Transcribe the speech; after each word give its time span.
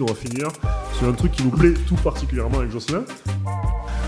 On 0.00 0.06
va 0.06 0.14
finir 0.14 0.48
sur 0.98 1.06
un 1.06 1.12
truc 1.12 1.30
qui 1.32 1.44
nous 1.44 1.50
plaît 1.50 1.72
tout 1.86 1.94
particulièrement 1.94 2.58
avec 2.58 2.70
Jocelyn. 2.72 3.04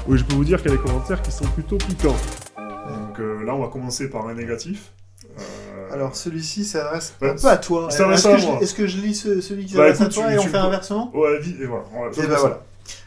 Oui, 0.08 0.18
je 0.18 0.24
peux 0.24 0.34
vous 0.34 0.44
dire 0.44 0.60
qu'il 0.60 0.70
y 0.72 0.74
a 0.74 0.76
des 0.76 0.82
commentaires 0.82 1.22
qui 1.22 1.30
sont 1.30 1.44
plutôt 1.46 1.78
piquants. 1.78 2.16
Donc 2.56 3.20
euh, 3.20 3.44
là, 3.44 3.54
on 3.54 3.60
va 3.62 3.68
commencer 3.68 4.10
par 4.10 4.26
un 4.26 4.34
négatif. 4.34 4.92
Euh, 5.38 5.92
Alors 5.92 6.16
celui-ci 6.16 6.64
s'adresse 6.64 7.14
Ouais, 7.22 7.30
un 7.30 7.34
peu 7.36 7.46
à 7.48 7.56
toi. 7.56 7.88
Est-ce 7.88 7.98
que, 8.24 8.62
est-ce 8.62 8.74
que 8.74 8.86
je 8.88 8.98
lis 8.98 9.14
ce- 9.14 9.40
celui 9.40 9.64
qui 9.66 9.74
Bah, 9.76 9.94
s'adresse 9.94 10.00
à 10.00 10.08
toi 10.08 10.26
tu- 10.28 10.34
et 10.34 10.38
on 10.38 10.42
tu 10.42 10.48
fait 10.48 10.52
peux- 10.58 10.58
inversement 10.64 11.10
Ouais, 11.14 11.38
vite, 11.40 11.56
et 11.60 11.66
voilà. 11.66 11.84
on 11.94 12.02
va- 12.02 12.08
Et 12.08 12.12
faisons 12.14 12.28
ben 12.28 12.34
ça. 12.34 12.40
voilà. 12.40 12.62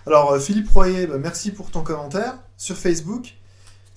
Alors 0.07 0.31
euh, 0.31 0.39
Philippe 0.39 0.69
Royer, 0.69 1.05
bah, 1.07 1.17
merci 1.19 1.51
pour 1.51 1.71
ton 1.71 1.81
commentaire 1.81 2.35
sur 2.55 2.77
Facebook. 2.77 3.33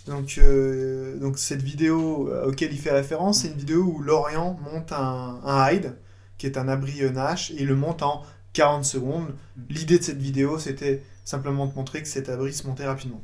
Donc, 0.09 0.39
euh, 0.39 1.17
donc 1.21 1.39
cette 1.39 1.63
vidéo 1.63 2.29
auquel 2.49 2.73
il 2.73 2.79
fait 2.79 2.91
référence, 2.91 3.43
c'est 3.43 3.49
une 3.49 3.55
vidéo 3.59 3.83
où 3.85 4.03
Lorient 4.03 4.59
monte 4.73 4.91
un, 4.91 5.39
un 5.45 5.71
hide, 5.71 5.95
qui 6.37 6.47
est 6.47 6.59
un 6.59 6.67
abri 6.67 7.01
Nash, 7.13 7.53
et 7.53 7.63
il 7.63 7.69
le 7.69 7.77
monte 7.77 8.03
en 8.03 8.23
40 8.53 8.85
secondes. 8.85 9.35
L'idée 9.69 9.99
de 9.99 10.05
cette 10.05 10.19
vidéo, 10.21 10.59
c'était 10.59 11.03
simplement 11.25 11.67
de 11.67 11.75
montrer 11.75 12.03
que 12.03 12.09
cet 12.09 12.29
abri 12.29 12.53
se 12.53 12.67
montait 12.67 12.87
rapidement. 12.87 13.23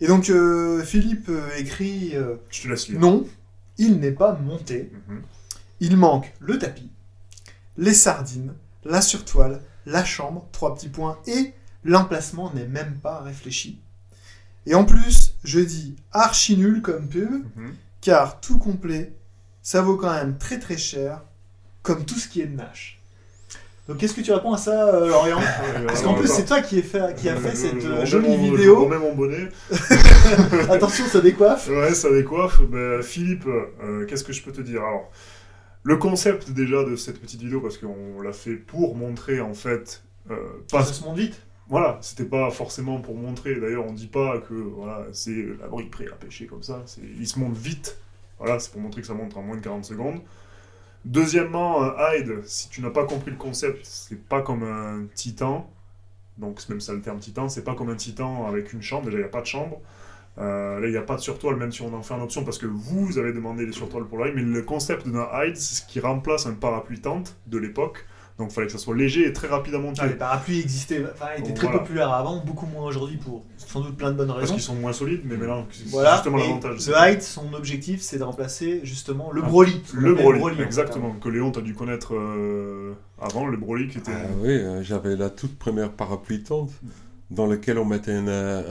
Et 0.00 0.06
donc 0.06 0.30
euh, 0.30 0.82
Philippe 0.82 1.28
euh, 1.28 1.48
écrit 1.58 2.12
euh, 2.14 2.36
Je 2.50 2.62
te 2.62 2.68
laisse 2.68 2.88
lire. 2.88 3.00
non, 3.00 3.26
il 3.78 3.98
n'est 4.00 4.12
pas 4.12 4.32
monté. 4.34 4.90
Mhm. 5.08 5.22
Il 5.80 5.96
manque 5.96 6.32
le 6.40 6.58
tapis, 6.58 6.90
les 7.76 7.94
sardines, 7.94 8.54
la 8.84 9.00
surtoile, 9.02 9.60
la 9.86 10.04
chambre, 10.04 10.46
trois 10.52 10.74
petits 10.74 10.88
points, 10.88 11.18
et 11.26 11.52
l'emplacement 11.84 12.52
n'est 12.52 12.66
même 12.66 12.98
pas 13.02 13.20
réfléchi. 13.20 13.80
Et 14.66 14.74
en 14.74 14.84
plus, 14.84 15.34
je 15.42 15.58
dis 15.60 15.96
archi 16.12 16.56
nul 16.56 16.82
comme 16.82 17.08
pub, 17.08 17.44
Mhm. 17.56 17.74
car 18.02 18.40
tout 18.40 18.58
complet, 18.58 19.12
ça 19.62 19.80
vaut 19.82 19.96
quand 19.96 20.12
même 20.12 20.36
très 20.38 20.58
très 20.58 20.76
cher, 20.78 21.22
comme 21.82 22.04
tout 22.04 22.18
ce 22.18 22.28
qui 22.28 22.40
est 22.42 22.46
de 22.46 22.56
Nash. 22.56 22.99
Donc 23.90 23.98
qu'est-ce 23.98 24.14
que 24.14 24.20
tu 24.20 24.30
réponds 24.32 24.52
à 24.52 24.56
ça, 24.56 24.94
euh, 24.94 25.08
Lorient 25.08 25.40
Parce 25.88 26.02
qu'en 26.02 26.14
plus, 26.14 26.28
c'est 26.28 26.44
toi 26.44 26.60
qui, 26.62 26.78
est 26.78 26.82
fait, 26.82 27.12
qui 27.16 27.28
a 27.28 27.34
fait 27.34 27.56
cette 27.56 27.84
euh, 27.84 28.06
jolie 28.06 28.28
mon- 28.28 28.46
Je 28.52 28.56
vidéo. 28.56 28.84
remets 28.84 28.98
mon 28.98 29.14
bonnet. 29.16 29.48
Attention, 30.70 31.06
ça 31.06 31.20
décoiffe. 31.20 31.68
Ouais, 31.68 31.92
ça 31.92 32.08
décoiffe. 32.12 32.60
Ben, 32.62 33.02
Philippe, 33.02 33.46
euh, 33.82 34.06
qu'est-ce 34.06 34.22
que 34.22 34.32
je 34.32 34.42
peux 34.44 34.52
te 34.52 34.60
dire? 34.60 34.80
Alors, 34.82 35.10
le 35.82 35.96
concept 35.96 36.52
déjà 36.52 36.84
de 36.84 36.94
cette 36.94 37.20
petite 37.20 37.40
vidéo, 37.42 37.60
parce 37.60 37.78
qu'on 37.78 38.20
l'a 38.22 38.32
fait 38.32 38.54
pour 38.54 38.94
montrer 38.94 39.40
en 39.40 39.54
fait. 39.54 40.04
pas, 40.70 40.84
Ça 40.84 40.92
se 40.92 41.02
monte 41.02 41.16
vite. 41.18 41.42
voilà, 41.68 41.98
c'était 42.00 42.26
pas 42.26 42.48
forcément 42.52 43.00
pour 43.00 43.16
montrer. 43.16 43.56
D'ailleurs, 43.56 43.86
on 43.88 43.92
dit 43.92 44.06
pas 44.06 44.38
que 44.38 44.54
voilà, 44.54 45.06
c'est 45.12 45.46
l'abri 45.60 45.86
prêt 45.86 46.06
à 46.06 46.14
pêcher 46.14 46.46
comme 46.46 46.62
ça. 46.62 46.84
Il 47.18 47.26
se 47.26 47.40
monte 47.40 47.56
vite. 47.56 47.96
Voilà, 48.38 48.60
c'est 48.60 48.70
pour 48.70 48.80
montrer 48.82 49.00
que 49.00 49.06
ça 49.08 49.14
monte 49.14 49.36
en 49.36 49.42
moins 49.42 49.56
de 49.56 49.62
40 49.62 49.84
secondes. 49.84 50.20
Deuxièmement, 51.04 51.82
un 51.82 51.94
hide, 52.14 52.42
si 52.44 52.68
tu 52.68 52.82
n'as 52.82 52.90
pas 52.90 53.04
compris 53.04 53.30
le 53.30 53.36
concept, 53.36 53.80
c'est 53.84 54.22
pas 54.22 54.42
comme 54.42 54.62
un 54.62 55.06
titan. 55.14 55.70
Donc, 56.36 56.60
c'est 56.60 56.70
même 56.70 56.80
ça 56.80 56.92
le 56.92 57.00
terme 57.00 57.18
titan, 57.18 57.48
c'est 57.48 57.64
pas 57.64 57.74
comme 57.74 57.90
un 57.90 57.96
titan 57.96 58.46
avec 58.46 58.72
une 58.72 58.82
chambre. 58.82 59.06
Déjà, 59.06 59.18
il 59.18 59.20
n'y 59.20 59.26
a 59.26 59.30
pas 59.30 59.40
de 59.40 59.46
chambre. 59.46 59.80
Euh, 60.38 60.78
là, 60.78 60.86
il 60.86 60.90
n'y 60.90 60.96
a 60.96 61.02
pas 61.02 61.16
de 61.16 61.20
surtoile, 61.20 61.56
même 61.56 61.72
si 61.72 61.82
on 61.82 61.92
en 61.94 62.02
fait 62.02 62.14
en 62.14 62.22
option, 62.22 62.44
parce 62.44 62.58
que 62.58 62.66
vous 62.66 63.18
avez 63.18 63.32
demandé 63.32 63.66
les 63.66 63.72
surtoiles 63.72 64.04
pour 64.04 64.22
l'hide. 64.24 64.34
Mais 64.34 64.42
le 64.42 64.62
concept 64.62 65.08
d'un 65.08 65.28
hide, 65.32 65.56
c'est 65.56 65.82
ce 65.82 65.86
qui 65.86 66.00
remplace 66.00 66.46
un 66.46 66.54
parapluie 66.54 67.00
tente 67.00 67.36
de 67.46 67.58
l'époque. 67.58 68.06
Donc, 68.40 68.48
il 68.50 68.54
fallait 68.54 68.66
que 68.68 68.72
ça 68.72 68.78
soit 68.78 68.96
léger 68.96 69.26
et 69.28 69.32
très 69.34 69.46
rapide 69.48 69.74
à 69.74 69.78
monter. 69.78 70.00
Ah, 70.02 70.06
les 70.06 70.14
parapluies 70.14 70.58
existaient, 70.60 71.04
enfin, 71.12 71.26
étaient 71.36 71.48
Donc, 71.48 71.54
très 71.56 71.66
voilà. 71.66 71.80
populaires 71.80 72.10
avant, 72.12 72.42
beaucoup 72.42 72.64
moins 72.66 72.84
aujourd'hui 72.86 73.18
pour 73.18 73.44
sans 73.58 73.82
doute 73.82 73.96
plein 73.96 74.10
de 74.10 74.16
bonnes 74.16 74.28
Parce 74.28 74.40
raisons. 74.40 74.54
qu'ils 74.54 74.62
sont 74.62 74.74
moins 74.76 74.94
solides, 74.94 75.20
mais 75.24 75.36
maintenant, 75.36 75.66
c'est 75.70 75.86
Voilà. 75.88 76.14
justement 76.14 76.38
l'avantage. 76.38 76.78
The 76.78 76.80
c'est- 76.80 76.92
Height, 76.92 77.22
son 77.22 77.52
objectif, 77.52 78.00
c'est 78.00 78.18
de 78.18 78.24
remplacer 78.24 78.80
justement 78.82 79.30
le 79.30 79.42
Ah, 79.44 79.48
Broly. 79.48 79.82
Le 79.92 80.14
Broly, 80.14 80.60
exactement. 80.62 81.12
Que 81.22 81.28
Léon, 81.28 81.50
t'as 81.52 81.60
dû 81.60 81.74
connaître 81.74 82.14
euh, 82.14 82.94
avant, 83.20 83.46
le 83.46 83.58
Broly 83.58 83.88
qui 83.88 83.98
était. 83.98 84.10
Ah 84.14 84.26
oui, 84.40 84.48
euh, 84.48 84.82
j'avais 84.82 85.16
la 85.16 85.28
toute 85.30 85.58
première 85.58 85.92
parapluie 85.92 86.42
tente 86.42 86.70
dans 87.30 87.46
laquelle 87.46 87.78
on 87.78 87.84
mettait 87.84 88.16
une, 88.18 88.28
euh, 88.28 88.62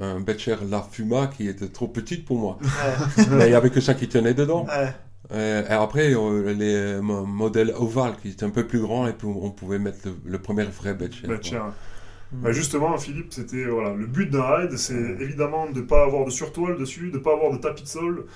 un, 0.00 0.04
un, 0.06 0.16
un 0.16 0.20
Becher 0.20 0.56
La 0.70 0.82
Fuma 0.82 1.26
qui 1.28 1.48
était 1.48 1.66
trop 1.68 1.88
petite 1.88 2.24
pour 2.24 2.38
moi. 2.38 2.58
Ouais, 2.62 3.24
Mais 3.30 3.46
il 3.46 3.48
n'y 3.48 3.54
avait 3.54 3.70
que 3.70 3.80
ça 3.80 3.94
qui 3.94 4.06
tenait 4.06 4.34
dedans. 4.34 4.66
ouais. 4.66 4.94
Euh, 5.32 5.62
et 5.64 5.72
après, 5.72 6.14
euh, 6.14 6.52
les 6.52 6.74
euh, 6.74 7.00
mo- 7.02 7.24
modèles 7.24 7.72
ovales 7.76 8.16
qui 8.20 8.28
étaient 8.28 8.44
un 8.44 8.50
peu 8.50 8.66
plus 8.66 8.80
grands 8.80 9.06
et 9.06 9.12
puis 9.14 9.26
on 9.26 9.50
pouvait 9.50 9.78
mettre 9.78 9.98
le, 10.04 10.14
le 10.30 10.38
premier 10.38 10.64
vrai 10.64 10.94
tiens. 11.40 11.74
Mm. 12.32 12.42
Bah, 12.42 12.52
justement, 12.52 12.96
Philippe, 12.98 13.32
c'était 13.32 13.64
voilà, 13.64 13.94
le 13.94 14.06
but 14.06 14.30
d'un 14.30 14.42
ride, 14.42 14.76
c'est 14.76 14.94
évidemment 14.94 15.70
de 15.70 15.80
ne 15.80 15.86
pas 15.86 16.04
avoir 16.04 16.24
de 16.24 16.30
surtoile 16.30 16.76
dessus, 16.78 17.10
de 17.10 17.18
ne 17.18 17.22
pas 17.22 17.32
avoir 17.32 17.52
de 17.52 17.58
tapis 17.58 17.84
de 17.84 17.88
sol, 17.88 18.26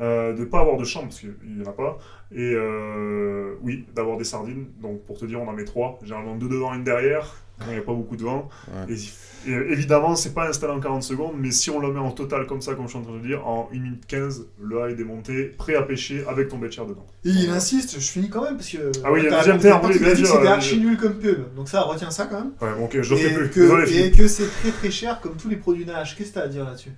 euh, 0.00 0.32
de 0.32 0.40
ne 0.40 0.44
pas 0.46 0.60
avoir 0.60 0.76
de 0.78 0.84
chambre, 0.84 1.06
parce 1.08 1.20
qu'il 1.20 1.34
n'y 1.44 1.62
en 1.66 1.70
a 1.70 1.72
pas, 1.72 1.98
et 2.32 2.52
euh, 2.54 3.54
oui, 3.62 3.86
d'avoir 3.94 4.16
des 4.16 4.24
sardines. 4.24 4.66
Donc 4.80 5.04
pour 5.04 5.18
te 5.18 5.26
dire, 5.26 5.40
on 5.42 5.48
en 5.48 5.52
met 5.52 5.64
trois, 5.64 5.98
généralement 6.02 6.36
deux 6.36 6.48
devant, 6.48 6.72
une 6.74 6.84
derrière, 6.84 7.34
quand 7.58 7.66
il 7.68 7.74
n'y 7.74 7.78
a 7.78 7.82
pas 7.82 7.92
beaucoup 7.94 8.16
de 8.16 8.22
vent. 8.22 8.48
Ouais. 8.68 8.94
Et, 8.94 9.50
et 9.50 9.72
évidemment, 9.72 10.16
c'est 10.16 10.34
pas 10.34 10.48
installé 10.48 10.72
en 10.72 10.80
40 10.80 11.02
secondes, 11.02 11.34
mais 11.36 11.50
si 11.50 11.70
on 11.70 11.80
le 11.80 11.92
met 11.92 11.98
en 11.98 12.10
total 12.10 12.46
comme 12.46 12.60
ça, 12.60 12.74
comme 12.74 12.84
je 12.84 12.90
suis 12.90 12.98
en 12.98 13.02
train 13.02 13.16
de 13.16 13.26
dire, 13.26 13.46
en 13.46 13.68
1 13.72 13.78
minute 13.78 14.06
15, 14.06 14.46
le 14.60 14.78
ride 14.78 15.00
est 15.00 15.04
monté, 15.04 15.44
prêt 15.44 15.74
à 15.74 15.82
pêcher 15.82 16.24
avec 16.28 16.48
ton 16.48 16.58
becher 16.58 16.82
dedans. 16.86 17.06
Et 17.24 17.30
il 17.30 17.50
insiste, 17.50 18.00
je 18.00 18.10
finis 18.10 18.28
quand 18.30 18.42
même 18.44 18.56
parce 18.56 18.68
que. 18.68 18.92
Ah 19.04 19.12
oui, 19.12 19.20
il 19.20 19.24
y 19.24 19.26
a 19.26 19.30
t'as 19.30 19.36
un 19.36 19.38
deuxième 19.40 19.58
terme, 19.58 19.86
oui, 19.86 19.96
a 19.96 19.98
bien 19.98 20.14
sûr, 20.14 20.26
C'était 20.26 20.46
euh, 20.46 20.50
archi 20.50 20.78
nul 20.78 20.96
comme 20.96 21.18
pub. 21.18 21.54
Donc 21.54 21.68
ça, 21.68 21.82
retiens 21.82 22.10
ça 22.10 22.26
quand 22.26 22.40
même. 22.40 22.52
Ouais, 22.60 22.84
ok, 22.84 23.00
je 23.00 23.14
le 23.14 23.20
fais 23.20 23.34
plus. 23.34 23.50
que, 23.50 23.60
Désolé, 23.60 24.06
et 24.06 24.10
que 24.10 24.28
c'est 24.28 24.48
très 24.48 24.70
très 24.70 24.90
cher 24.90 25.20
comme 25.20 25.36
tous 25.36 25.48
les 25.48 25.56
produits 25.56 25.86
Nash. 25.86 26.16
Qu'est-ce 26.16 26.30
que 26.30 26.34
t'as 26.34 26.44
à 26.44 26.48
dire 26.48 26.64
là-dessus? 26.64 26.92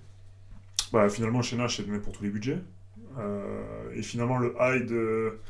Bah, 0.92 1.08
finalement, 1.08 1.42
chez 1.42 1.56
Nash, 1.56 1.76
c'est 1.76 1.86
donné 1.86 1.98
pour 1.98 2.12
tous 2.12 2.22
les 2.22 2.30
budgets. 2.30 2.58
Euh, 3.18 3.90
et 3.94 4.02
finalement, 4.02 4.38
le 4.38 4.54
hide, 4.60 4.90
euh, 4.92 5.40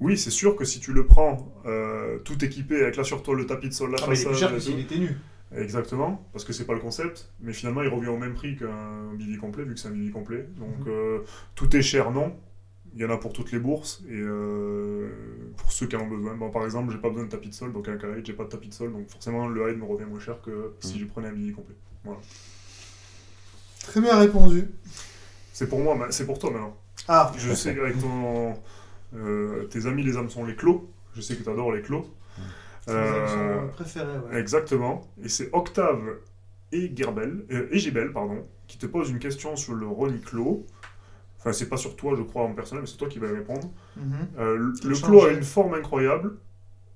oui, 0.00 0.16
c'est 0.18 0.30
sûr 0.30 0.56
que 0.56 0.64
si 0.64 0.80
tu 0.80 0.92
le 0.92 1.06
prends 1.06 1.52
euh, 1.66 2.18
tout 2.20 2.44
équipé 2.44 2.82
avec 2.82 2.96
la 2.96 3.04
surtoile, 3.04 3.38
le 3.38 3.46
tapis 3.46 3.68
de 3.68 3.74
sol, 3.74 3.90
la 3.90 3.98
Ah, 4.02 4.06
mais 4.08 4.16
il 4.16 4.20
est 4.20 4.24
façade, 4.24 4.32
plus 4.32 4.38
cher 4.40 4.50
que 4.50 4.56
et 4.56 4.60
s'il 4.60 4.74
tout. 4.74 4.80
était 4.80 4.98
nu. 4.98 5.16
Exactement, 5.56 6.28
parce 6.32 6.44
que 6.44 6.52
c'est 6.52 6.66
pas 6.66 6.74
le 6.74 6.80
concept, 6.80 7.30
mais 7.40 7.52
finalement, 7.54 7.82
il 7.82 7.88
revient 7.88 8.08
au 8.08 8.18
même 8.18 8.34
prix 8.34 8.54
qu'un 8.56 9.14
billet 9.14 9.38
complet, 9.38 9.64
vu 9.64 9.74
que 9.74 9.80
c'est 9.80 9.88
un 9.88 9.92
billet 9.92 10.10
complet. 10.10 10.46
Donc, 10.58 10.80
Mhm. 10.80 10.88
euh, 10.88 11.18
tout 11.54 11.74
est 11.74 11.82
cher, 11.82 12.10
non. 12.10 12.36
Il 12.94 13.00
y 13.00 13.04
en 13.04 13.10
a 13.10 13.16
pour 13.18 13.32
toutes 13.32 13.52
les 13.52 13.58
bourses 13.58 14.02
et 14.08 14.12
euh, 14.14 15.08
pour 15.56 15.72
ceux 15.72 15.86
qui 15.86 15.96
en 15.96 16.00
ont 16.02 16.06
besoin. 16.08 16.34
Bon, 16.34 16.50
par 16.50 16.64
exemple, 16.64 16.90
j'ai 16.92 16.98
pas 16.98 17.08
besoin 17.10 17.24
de 17.24 17.30
tapis 17.30 17.48
de 17.48 17.54
sol, 17.54 17.72
donc 17.72 17.86
avec 17.88 18.02
un 18.04 18.16
hide, 18.16 18.26
j'ai 18.26 18.32
pas 18.32 18.44
de 18.44 18.48
tapis 18.48 18.68
de 18.68 18.74
sol, 18.74 18.92
donc 18.92 19.08
forcément, 19.08 19.46
le 19.48 19.70
hide 19.70 19.78
me 19.78 19.84
revient 19.84 20.04
moins 20.06 20.20
cher 20.20 20.40
que 20.42 20.72
si 20.80 20.94
Mhm. 20.94 21.00
je 21.00 21.04
prenais 21.06 21.28
un 21.28 21.32
billet 21.32 21.52
complet. 21.52 21.74
Très 23.82 24.00
bien 24.00 24.18
répondu. 24.18 24.66
C'est 25.52 25.68
pour 25.68 25.80
moi, 25.80 25.96
mais 25.98 26.06
c'est 26.10 26.26
pour 26.26 26.38
toi 26.38 26.50
maintenant. 26.50 26.76
Ah, 27.08 27.32
Je 27.36 27.52
sais 27.54 27.74
qu'avec 27.74 27.98
ton, 28.00 28.54
tes 29.70 29.86
amis 29.86 30.02
les 30.02 30.16
âmes 30.16 30.30
sont 30.30 30.44
les 30.44 30.54
clos. 30.56 30.90
Je 31.14 31.20
sais 31.20 31.36
que 31.36 31.42
tu 31.42 31.48
adores 31.50 31.72
les 31.72 31.82
clos. 31.82 32.06
c'est 32.86 32.92
Euh, 32.92 33.62
son 33.66 33.72
préféré, 33.72 34.18
ouais. 34.18 34.38
exactement. 34.40 35.08
Et 35.22 35.28
c'est 35.28 35.50
Octave 35.52 36.00
et 36.72 36.92
Gerbel, 36.94 37.44
euh, 37.50 37.68
et 37.70 37.78
Gibel, 37.78 38.12
pardon, 38.12 38.46
qui 38.66 38.78
te 38.78 38.86
posent 38.86 39.10
une 39.10 39.18
question 39.18 39.56
sur 39.56 39.74
le 39.74 39.86
Roniclo. 39.86 40.66
Enfin, 41.38 41.52
c'est 41.52 41.68
pas 41.68 41.76
sur 41.76 41.96
toi, 41.96 42.14
je 42.16 42.22
crois, 42.22 42.42
en 42.42 42.52
personnel, 42.52 42.82
mais 42.82 42.88
c'est 42.90 42.96
toi 42.96 43.08
qui 43.08 43.18
vas 43.18 43.28
répondre. 43.28 43.70
Mhm. 43.96 44.12
Euh, 44.38 44.56
le 44.56 44.88
le 44.88 44.94
clos 44.96 45.22
a 45.24 45.30
une 45.32 45.42
forme 45.44 45.74
incroyable, 45.74 46.36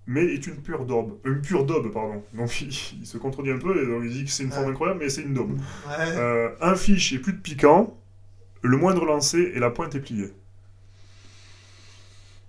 mais 0.06 0.24
est 0.24 0.46
une 0.46 0.56
pure 0.62 0.84
daube. 0.84 1.18
Euh, 1.26 1.32
Une 1.34 1.40
pure 1.42 1.64
daube, 1.64 1.92
pardon. 1.92 2.22
Donc 2.34 2.60
il, 2.60 2.68
il 3.00 3.06
se 3.06 3.18
contredit 3.18 3.50
un 3.52 3.58
peu, 3.58 3.80
et 3.82 3.86
donc 3.86 4.02
il 4.04 4.10
dit 4.10 4.24
que 4.24 4.30
c'est 4.30 4.42
une 4.42 4.50
forme 4.50 4.70
incroyable, 4.70 5.00
mais 5.00 5.08
c'est 5.08 5.22
une 5.22 5.34
daube. 5.34 5.52
Ouais. 5.86 5.94
Euh, 6.16 6.50
un 6.60 6.74
fiche 6.74 7.12
et 7.12 7.18
plus 7.18 7.32
de 7.34 7.38
piquant, 7.40 7.96
le 8.62 8.76
moindre 8.76 9.04
lancé 9.04 9.52
et 9.54 9.58
la 9.60 9.70
pointe 9.70 9.94
est 9.94 10.00
pliée. 10.00 10.32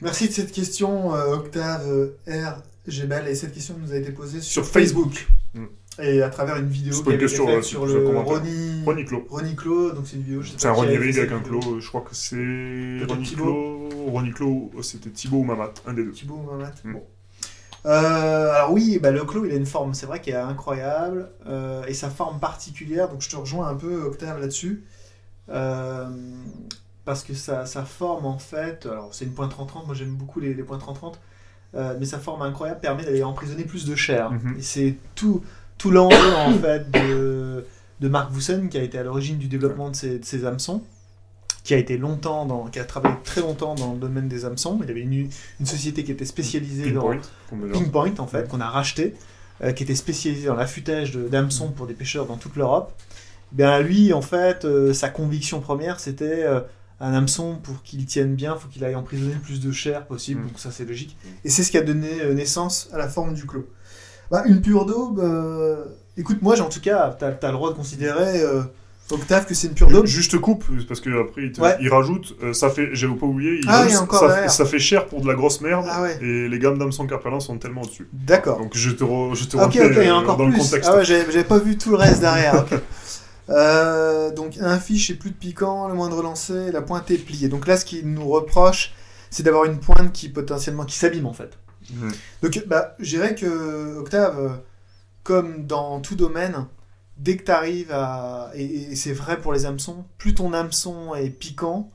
Merci 0.02 0.28
de 0.28 0.34
cette 0.34 0.52
question, 0.52 1.16
euh, 1.16 1.36
Octave 1.36 1.88
euh, 1.88 2.18
R. 2.28 2.62
Gebel. 2.88 3.28
Et 3.28 3.36
cette 3.36 3.54
question 3.54 3.76
nous 3.82 3.94
a 3.94 3.96
été 3.96 4.12
posée 4.12 4.42
sur, 4.42 4.64
Sur 4.64 4.72
Facebook. 4.72 5.14
Facebook. 5.54 5.70
Et 6.02 6.24
à 6.24 6.30
travers 6.30 6.58
une 6.58 6.70
vidéo 6.70 7.04
qui 7.04 7.12
une 7.12 7.20
question, 7.20 7.46
faite 7.46 7.64
c'est 7.64 7.70
sur 7.70 7.86
le 7.86 8.04
commentaire. 8.04 8.40
Ronnie... 8.40 8.84
Roniclo. 8.84 9.28
Roniclo, 9.30 9.92
donc 9.92 10.08
c'est 10.08 10.16
une 10.16 10.24
vidéo, 10.24 10.42
je 10.42 10.50
sais 10.50 10.56
C'est 10.58 10.68
un 10.68 10.72
Ronnie 10.72 10.98
Rig 10.98 11.20
avec 11.20 11.32
un 11.32 11.40
clos, 11.40 11.80
je 11.80 11.88
crois 11.88 12.02
que 12.02 12.16
c'est 12.16 12.36
Peut-être 12.36 13.12
Roniclo. 13.12 13.90
Roniclo, 14.08 14.72
c'était 14.82 15.12
Thibaut 15.12 15.38
ou 15.38 15.44
Mamat, 15.44 15.72
un 15.86 15.94
des 15.94 16.04
deux. 16.04 16.12
Thibaut 16.12 16.44
ou 16.44 16.52
Mamat 16.52 16.74
Mm. 16.84 16.94
Bon. 16.94 17.04
Euh, 17.86 18.52
alors 18.54 18.72
oui, 18.72 18.98
bah, 19.00 19.12
le 19.12 19.24
clos, 19.24 19.46
il 19.46 19.52
a 19.52 19.56
une 19.56 19.68
forme, 19.68 19.94
c'est 19.94 20.08
vrai 20.08 20.20
qu'elle 20.20 20.34
est 20.34 20.38
incroyable, 20.38 21.30
euh, 21.46 21.86
et 21.86 21.94
sa 21.94 22.10
forme 22.10 22.40
particulière, 22.40 23.10
donc 23.10 23.22
je 23.22 23.30
te 23.30 23.36
rejoins 23.36 23.68
un 23.68 23.76
peu, 23.76 24.02
Octave, 24.04 24.40
là-dessus, 24.40 24.84
Euh, 25.50 26.08
parce 27.06 27.24
que 27.24 27.34
sa, 27.34 27.66
sa 27.66 27.84
forme, 27.84 28.26
en 28.26 28.38
fait, 28.40 28.86
alors 28.86 29.10
c'est 29.14 29.26
une 29.26 29.34
pointe 29.34 29.54
30-30, 29.54 29.86
moi 29.86 29.96
j'aime 29.96 30.16
beaucoup 30.16 30.40
les, 30.40 30.54
les 30.54 30.64
pointes 30.64 30.82
30-30, 30.82 31.14
euh, 31.76 31.96
mais 32.00 32.06
sa 32.06 32.20
forme 32.20 32.42
incroyable 32.44 32.80
permet 32.80 33.04
d'aller 33.04 33.24
emprisonner 33.24 33.64
plus 33.64 33.86
de 33.86 33.96
chair. 33.96 34.32
Mhm. 34.32 34.56
Et 34.60 34.62
c'est 34.62 34.96
tout, 35.16 35.44
tout 35.78 35.92
l'enjeu, 35.92 36.34
en 36.36 36.54
fait, 36.54 36.90
de, 36.92 37.66
de 38.00 38.08
Mark 38.08 38.32
Vussen, 38.32 38.70
qui 38.70 38.78
a 38.78 38.84
été 38.84 38.98
à 39.00 39.04
l'origine 39.04 39.38
du 39.38 39.48
développement 39.48 39.90
de 39.90 39.96
ces, 39.96 40.20
de 40.20 40.26
ces 40.26 40.46
hameçons, 40.46 40.84
qui 41.64 41.74
a 41.74 41.78
été 41.78 41.98
longtemps 41.98 42.46
dans, 42.46 42.66
qui 42.66 42.80
a 42.80 42.84
travaillé 42.86 43.16
très 43.24 43.42
longtemps 43.42 43.74
dans 43.76 43.94
le 43.94 44.00
domaine 44.00 44.28
des 44.28 44.46
hameçons. 44.46 44.80
Il 44.84 44.90
avait 44.90 45.02
une, 45.02 45.30
une 45.60 45.66
société 45.66 46.04
qui 46.04 46.12
était 46.12 46.26
spécialisée 46.26 46.92
dans, 46.92 47.02
Pinpoint, 47.50 47.68
dit. 47.74 47.80
Pinpoint 47.90 48.14
en 48.20 48.28
fait, 48.28 48.48
qu'on 48.50 48.60
a 48.62 48.70
racheté, 48.70 49.14
euh, 49.64 49.72
qui 49.72 49.84
était 49.84 49.96
spécialisé 49.96 50.48
dans 50.48 50.56
l'affûtage 50.56 51.12
de- 51.12 51.28
d'hameçons 51.28 51.70
pour 51.72 51.88
des 51.88 51.94
pêcheurs 51.94 52.26
dans 52.26 52.38
toute 52.38 52.56
l'Europe. 52.56 52.92
Eh 53.54 53.56
Bien 53.56 53.80
lui, 53.80 54.12
en 54.14 54.22
fait, 54.22 54.66
euh, 54.66 54.94
sa 54.94 55.10
conviction 55.10 55.60
première, 55.62 56.00
c'était 56.02 56.44
un 57.00 57.14
hameçon 57.14 57.58
pour 57.62 57.82
qu'il 57.84 58.06
tienne 58.06 58.36
bien, 58.36 58.56
faut 58.56 58.68
qu'il 58.68 58.84
aille 58.86 58.96
emprisonner 58.96 59.34
le 59.34 59.40
plus 59.40 59.60
de 59.60 59.72
chair 59.72 60.06
possible. 60.06 60.42
Mm. 60.42 60.48
Donc 60.48 60.60
ça, 60.60 60.72
c'est 60.72 60.86
logique. 60.86 61.18
Et 61.44 61.50
c'est 61.50 61.64
ce 61.64 61.72
qui 61.72 61.78
a 61.78 61.82
donné 61.82 62.22
euh, 62.22 62.34
naissance 62.34 62.90
à 62.94 62.98
la 62.98 63.08
forme 63.10 63.34
du 63.34 63.46
clos. 63.46 63.68
Bah, 64.32 64.44
une 64.46 64.62
pure 64.62 64.86
daube, 64.86 65.20
euh, 65.20 65.84
écoute, 66.18 66.42
moi, 66.42 66.56
j'ai- 66.56 66.62
en 66.62 66.70
tout 66.70 66.82
cas, 66.82 67.16
t'as 67.20 67.28
as 67.28 67.48
le 67.52 67.54
droit 67.54 67.72
de 67.72 67.76
considérer, 67.76 68.42
euh, 68.42 68.62
Octave, 69.12 69.46
que 69.46 69.54
c'est 69.54 69.68
une 69.68 69.74
pure 69.74 69.90
daube. 69.90 70.06
Juste 70.08 70.40
coupe, 70.40 70.64
parce 70.88 71.02
que 71.02 71.22
après 71.24 71.44
il, 71.44 71.52
te- 71.52 71.62
Ouais. 71.62 71.76
il 71.82 71.90
rajoute, 71.90 72.36
euh, 72.42 72.54
ça 72.54 72.70
fait, 72.70 72.90
j'avais 72.94 73.14
pas 73.14 73.26
oublié, 73.28 73.60
il 73.62 73.66
Ah, 73.68 73.82
rajoute- 73.84 74.50
ça, 74.50 74.66
fait 74.66 74.80
cher 74.80 75.06
pour 75.08 75.22
de 75.22 75.28
la 75.28 75.36
grosse 75.36 75.60
merde, 75.62 75.86
Ah 75.90 76.02
ouais. 76.02 76.18
et 76.22 76.48
les 76.48 76.58
gammes 76.58 76.80
d'hameçons 76.80 77.06
Carpelin 77.06 77.40
sont 77.42 77.58
tellement 77.58 77.82
au-dessus. 77.82 78.08
D'accord. 78.14 78.58
Donc 78.60 78.72
je 78.76 78.90
te, 78.92 79.04
re- 79.04 79.36
je 79.36 79.44
te 79.44 79.58
Ok, 79.58 79.66
refais 79.74 79.86
ok, 79.86 79.92
il 79.98 80.04
y 80.04 80.08
a 80.08 80.14
euh, 80.16 80.18
encore 80.20 80.38
dans 80.38 80.48
le 80.48 80.58
contexte. 80.58 80.90
Ah 80.92 80.96
ouais, 80.98 81.06
j'avais 81.06 81.26
j'avais 81.32 81.44
pas 81.44 81.60
vu 81.60 81.78
tout 81.78 81.92
le 81.92 81.98
reste 81.98 82.22
derrière. 82.22 82.56
ok. 82.56 82.80
Euh, 83.50 84.34
donc 84.34 84.58
un 84.60 84.80
fiche 84.80 85.10
et 85.10 85.16
plus 85.16 85.32
de 85.32 85.36
piquant, 85.36 85.88
le 85.88 85.94
moindre 85.94 86.22
lancé, 86.22 86.72
la 86.72 86.82
pointe 86.82 87.10
est 87.12 87.18
pliée. 87.18 87.50
Donc 87.50 87.68
là, 87.68 87.78
ce 87.78 87.86
qu'il 87.86 88.08
nous 88.08 88.28
reproche, 88.28 88.94
c'est 89.30 89.44
d'avoir 89.44 89.66
une 89.66 89.80
pointe 89.80 90.12
qui 90.14 90.30
potentiellement 90.30 90.86
qui 90.86 90.96
s'abîme 90.96 91.26
en 91.26 91.34
fait. 91.34 91.58
Mhm. 91.92 92.12
Donc 92.42 92.64
bah, 92.68 92.96
je 93.00 93.10
dirais 93.10 93.36
que 93.36 93.98
Octave, 93.98 94.60
comme 95.24 95.66
dans 95.66 96.00
tout 96.00 96.16
domaine, 96.16 96.68
dès 97.18 97.38
que 97.38 97.44
tu 97.44 97.52
arrives 97.52 97.92
à 97.92 98.52
et, 98.56 98.64
et 98.64 98.96
c'est 98.96 99.14
vrai 99.14 99.40
pour 99.40 99.54
les 99.54 99.66
hameçons, 99.66 100.06
plus 100.18 100.34
ton 100.34 100.54
hameçon 100.54 101.14
est 101.16 101.30
piquant, 101.30 101.92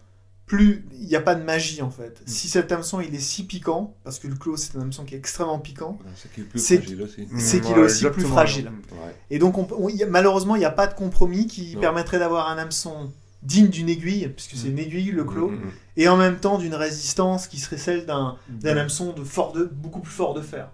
plus 0.48 0.84
il 1.00 1.06
n'y 1.06 1.14
a 1.14 1.20
pas 1.20 1.36
de 1.36 1.44
magie 1.44 1.80
en 1.82 1.90
fait. 1.90 2.20
Si 2.26 2.48
cet 2.48 2.72
hameçon 2.72 3.00
il 3.00 3.14
est 3.14 3.20
si 3.20 3.44
piquant, 3.44 3.94
parce 4.02 4.18
que 4.18 4.26
le 4.26 4.34
clos 4.34 4.56
c'est 4.56 4.76
un 4.76 4.80
hameçon 4.80 5.04
qui 5.04 5.14
est 5.14 5.18
extrêmement 5.18 5.58
piquant, 5.60 5.98
C'est 6.16 6.32
qui 6.32 6.40
est 6.40 6.44
plus 6.44 6.58
C'est- 6.58 6.78
fragile 6.78 7.02
aussi. 7.02 7.28
C'est 7.38 7.60
qu'il 7.60 7.76
est 7.76 7.80
aussi 7.80 8.06
plus 8.10 8.24
fragile. 8.24 8.72
Ouais. 8.90 9.14
Et 9.30 9.38
donc, 9.38 9.56
on, 9.58 9.68
on- 9.78 9.88
y 9.88 10.02
a- 10.02 10.06
malheureusement, 10.06 10.56
il 10.56 10.60
n'y 10.60 10.64
a 10.64 10.70
pas 10.72 10.88
de 10.88 10.94
compromis 10.94 11.46
qui 11.46 11.74
Non. 11.76 11.80
permettrait 11.82 12.18
d'avoir 12.18 12.48
un 12.48 12.58
hameçon 12.58 13.12
digne 13.44 13.68
d'une 13.68 13.88
aiguille, 13.88 14.28
puisque 14.34 14.56
c'est 14.56 14.66
une 14.68 14.80
aiguille 14.80 15.12
le 15.12 15.22
clos, 15.22 15.50
mhm. 15.50 15.70
et 15.96 16.08
en 16.08 16.16
même 16.16 16.38
temps 16.40 16.58
d'une 16.58 16.74
résistance 16.74 17.46
qui 17.46 17.58
serait 17.60 17.76
celle 17.78 18.04
d'un 18.04 18.36
d'un 18.48 18.76
hameçon 18.76 19.12
de 19.12 19.22
fort 19.22 19.52
de, 19.52 19.64
beaucoup 19.64 20.00
plus 20.00 20.10
fort 20.12 20.34
de 20.34 20.40
fer. 20.42 20.70